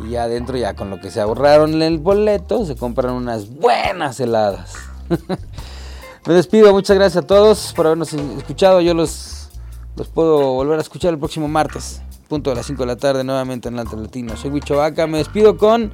Y 0.00 0.10
ya 0.10 0.22
adentro, 0.22 0.56
ya 0.56 0.74
con 0.74 0.90
lo 0.90 1.00
que 1.00 1.10
se 1.10 1.20
ahorraron 1.20 1.74
en 1.74 1.82
el 1.82 1.98
boleto, 1.98 2.64
se 2.64 2.76
compran 2.76 3.12
unas 3.14 3.50
buenas 3.50 4.20
heladas. 4.20 4.88
Me 6.26 6.34
despido, 6.34 6.72
muchas 6.72 6.96
gracias 6.96 7.24
a 7.24 7.26
todos 7.26 7.72
por 7.74 7.86
habernos 7.86 8.12
escuchado. 8.12 8.80
Yo 8.80 8.94
los, 8.94 9.48
los 9.96 10.08
puedo 10.08 10.52
volver 10.52 10.78
a 10.78 10.82
escuchar 10.82 11.12
el 11.12 11.18
próximo 11.18 11.48
martes, 11.48 12.02
punto 12.28 12.50
de 12.50 12.56
las 12.56 12.66
5 12.66 12.82
de 12.82 12.86
la 12.86 12.96
tarde, 12.96 13.24
nuevamente 13.24 13.68
en 13.68 13.78
Alto 13.78 13.96
Latino. 13.96 14.36
Soy 14.36 14.50
Huicho 14.50 14.76
Vaca, 14.76 15.06
me 15.06 15.18
despido 15.18 15.56
con 15.56 15.92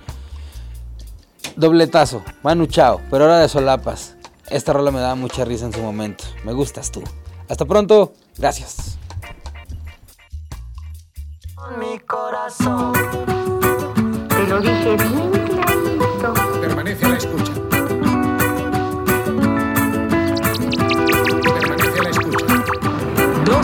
dobletazo, 1.57 2.23
Manu 2.43 2.67
Chao, 2.67 3.01
pero 3.11 3.25
ahora 3.25 3.39
de 3.39 3.49
solapas. 3.49 4.17
Esta 4.51 4.73
rola 4.73 4.91
me 4.91 5.01
daba 5.01 5.15
mucha 5.15 5.45
risa 5.45 5.67
en 5.67 5.73
su 5.73 5.81
momento. 5.81 6.25
Me 6.45 6.53
gustas 6.53 6.91
tú. 6.91 7.03
Hasta 7.49 7.65
pronto, 7.65 8.13
gracias. 8.37 8.99
Mi 11.79 11.99
corazón. 12.01 12.93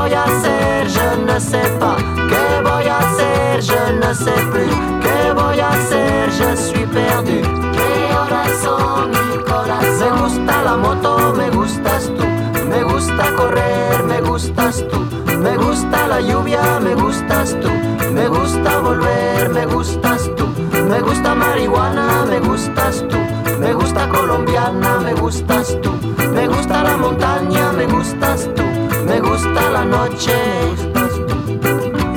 ¿Qué 0.00 0.06
voy 0.06 0.14
a 0.14 0.24
hacer? 0.24 0.88
Je 0.88 1.16
ne 1.26 1.38
sais 1.38 1.78
pas. 1.78 1.96
¿Qué 2.30 2.62
voy 2.62 2.86
a 2.86 2.98
hacer? 3.00 3.60
Je 3.60 3.92
ne 3.92 4.14
sais 4.14 4.42
plus. 4.50 4.74
¿Qué 5.02 5.32
voy 5.34 5.60
a 5.60 5.68
hacer? 5.68 6.30
Je 6.30 6.56
suis 6.56 6.86
perdu. 6.86 7.42
¿Qué 7.72 8.16
horas 8.16 8.50
son 8.62 9.10
mi 9.10 9.44
corazón? 9.44 9.98
Me 10.00 10.22
gusta 10.22 10.62
la 10.62 10.76
moto, 10.78 11.34
me 11.36 11.50
gustas 11.50 12.10
tú. 12.16 12.24
Me 12.66 12.82
gusta 12.82 13.30
correr, 13.36 14.02
me 14.04 14.22
gustas 14.22 14.82
tú. 14.88 15.00
Me 15.38 15.58
gusta 15.58 16.06
la 16.06 16.22
lluvia, 16.22 16.80
me 16.80 16.94
gustas 16.94 17.54
tú. 17.60 17.68
Me 18.10 18.26
gusta 18.26 18.78
volver, 18.78 19.50
me 19.50 19.66
gustas 19.66 20.30
tú. 20.34 20.46
Me 20.88 21.00
gusta 21.02 21.34
marihuana, 21.34 22.24
me 22.24 22.40
gustas 22.40 23.04
tú. 23.06 23.18
Me 23.58 23.74
gusta 23.74 24.08
colombiana, 24.08 24.98
me 25.00 25.12
gustas 25.12 25.76
tú. 25.82 25.92
Me 26.32 26.48
gusta 26.48 26.84
la 26.84 26.96
montaña, 26.96 27.72
me 27.72 27.84
gustas 27.84 28.48
tú. 28.56 28.89
Me 29.06 29.20
gusta 29.20 29.70
la 29.70 29.84
noche. 29.84 30.36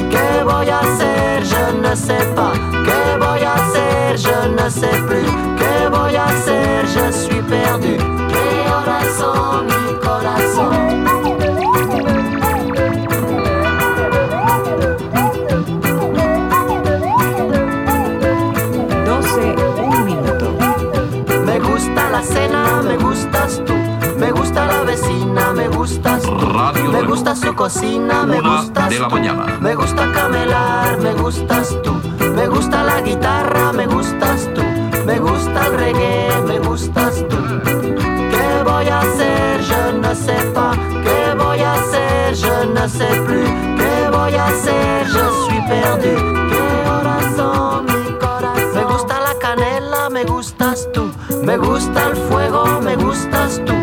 ¿Qué 0.09 0.43
voy 0.43 0.69
a 0.69 0.79
hacer? 0.79 1.43
Je 1.43 1.73
ne 1.81 1.95
sais 1.95 2.25
pas. 2.35 2.53
¿Qué 2.85 3.17
voy 3.19 3.43
a 3.43 3.53
hacer? 3.53 4.17
Je 4.17 4.49
ne 4.49 4.69
sais 4.69 4.99
plus. 5.07 5.25
¿Qué 5.57 5.89
voy 5.89 6.15
a 6.15 6.25
hacer? 6.25 6.85
Je 6.87 7.11
suis 7.11 7.41
perdu. 7.41 7.97
¿Qué 8.31 8.69
horas 8.69 9.17
son? 9.17 9.63
Radio 26.63 26.91
Me 26.93 27.01
gusta 27.03 27.35
su 27.35 27.53
cocina, 27.55 28.25
me 28.25 28.39
Una 28.39 28.61
gustas 28.61 28.89
de 28.89 28.99
la 28.99 29.07
tú. 29.09 29.15
mañana. 29.15 29.57
Me 29.59 29.75
gusta 29.75 30.11
camelar, 30.13 30.97
me 31.01 31.13
gustas 31.13 31.75
tú. 31.83 31.93
Me 32.37 32.47
gusta 32.47 32.83
la 32.83 33.01
guitarra, 33.01 33.73
me 33.73 33.85
gustas 33.85 34.49
tú. 34.55 34.61
Me 35.05 35.19
gusta 35.19 35.67
el 35.67 35.73
reggae, 35.77 36.29
me 36.47 36.59
gustas 36.59 37.15
tú. 37.29 37.35
¿Qué 38.31 38.63
voy 38.63 38.87
a 38.87 38.99
hacer? 39.01 39.61
Je 39.69 39.93
ne 39.99 40.15
sais 40.15 40.45
pas. 40.53 40.77
¿Qué 41.05 41.35
voy 41.37 41.59
a 41.59 41.73
hacer? 41.73 42.33
Je 42.33 42.65
ne 42.75 42.87
sais 42.87 43.19
plus. 43.25 43.49
¿Qué 43.79 44.09
voy 44.17 44.33
a 44.35 44.45
hacer? 44.47 45.05
Je 45.07 45.25
suis 45.45 45.63
perdu. 45.67 46.15
¿Qué 46.49 46.89
horas 46.89 47.25
son 47.35 47.85
mi 47.87 48.13
corazón? 48.19 48.73
Me 48.75 48.83
gusta 48.85 49.19
la 49.19 49.35
canela, 49.37 50.09
me 50.09 50.23
gustas 50.23 50.87
tú. 50.93 51.11
Me 51.43 51.57
gusta 51.57 52.07
el 52.09 52.15
fuego, 52.15 52.79
me 52.81 52.95
gustas 52.95 53.61
tú 53.65 53.73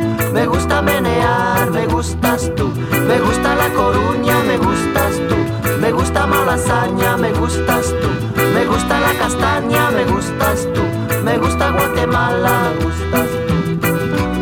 menear, 0.83 1.71
me 1.71 1.87
gustas 1.87 2.51
tú. 2.57 2.73
Me 3.09 3.19
gusta 3.21 3.55
La 3.55 3.69
Coruña, 3.71 4.37
me 4.47 4.57
gustas 4.57 5.15
tú. 5.29 5.37
Me 5.81 5.93
gusta 5.93 6.27
Malasaña, 6.27 7.17
me 7.17 7.33
gustas 7.33 7.95
tú. 8.01 8.09
Me 8.55 8.67
gusta 8.67 9.01
la 9.01 9.13
castaña, 9.19 9.91
me 9.91 10.05
gustas 10.05 10.69
tú. 10.75 10.83
Me 11.25 11.39
gusta 11.39 11.71
Guatemala, 11.71 12.73
me 12.79 12.85
gustas 12.85 13.29
tú. 13.47 13.55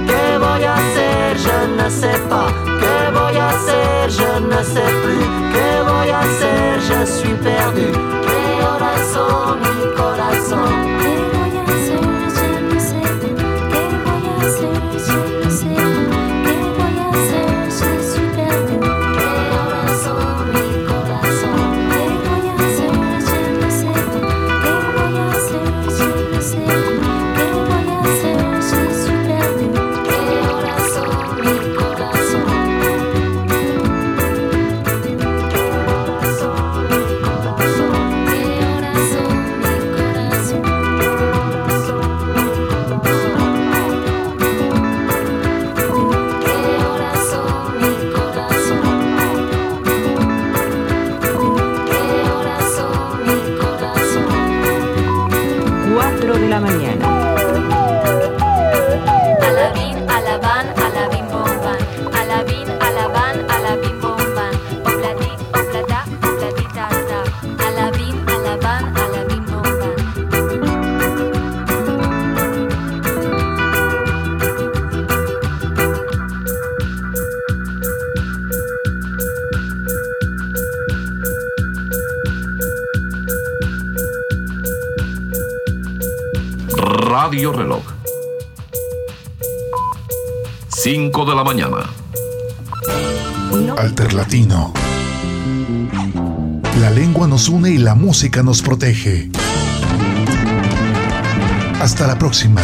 ¿Qué 0.07 0.39
voy 0.39 0.65
a 0.65 0.75
hacer? 0.75 1.37
Je 1.39 1.59
ne 1.77 1.91
sais 1.91 2.21
pas. 2.29 2.53
¿Qué 2.81 2.99
voy 3.19 3.37
a 3.37 3.49
hacer? 3.51 4.11
Je 4.11 4.41
ne 4.41 4.63
sais 4.65 4.93
plus. 5.03 5.27
¿Qué 5.53 5.71
voy 5.91 6.11
a 6.11 6.21
hacer? 6.21 6.81
Je 6.89 7.07
suis 7.07 7.35
perdu. 7.43 7.93
¿Qué 8.27 8.65
horas 8.65 9.01
son? 9.13 9.59
Radio 87.29 87.53
Reloj. 87.53 87.83
5 90.69 91.25
de 91.27 91.35
la 91.35 91.45
mañana. 91.45 91.91
Alterlatino. 93.77 94.73
La 96.81 96.89
lengua 96.89 97.29
nos 97.29 97.51
une 97.51 97.69
y 97.69 97.77
la 97.77 97.95
música 97.95 98.43
nos 98.43 98.63
protege. 98.63 99.29
Hasta 101.83 102.07
la 102.07 102.19
próxima. 102.19 102.63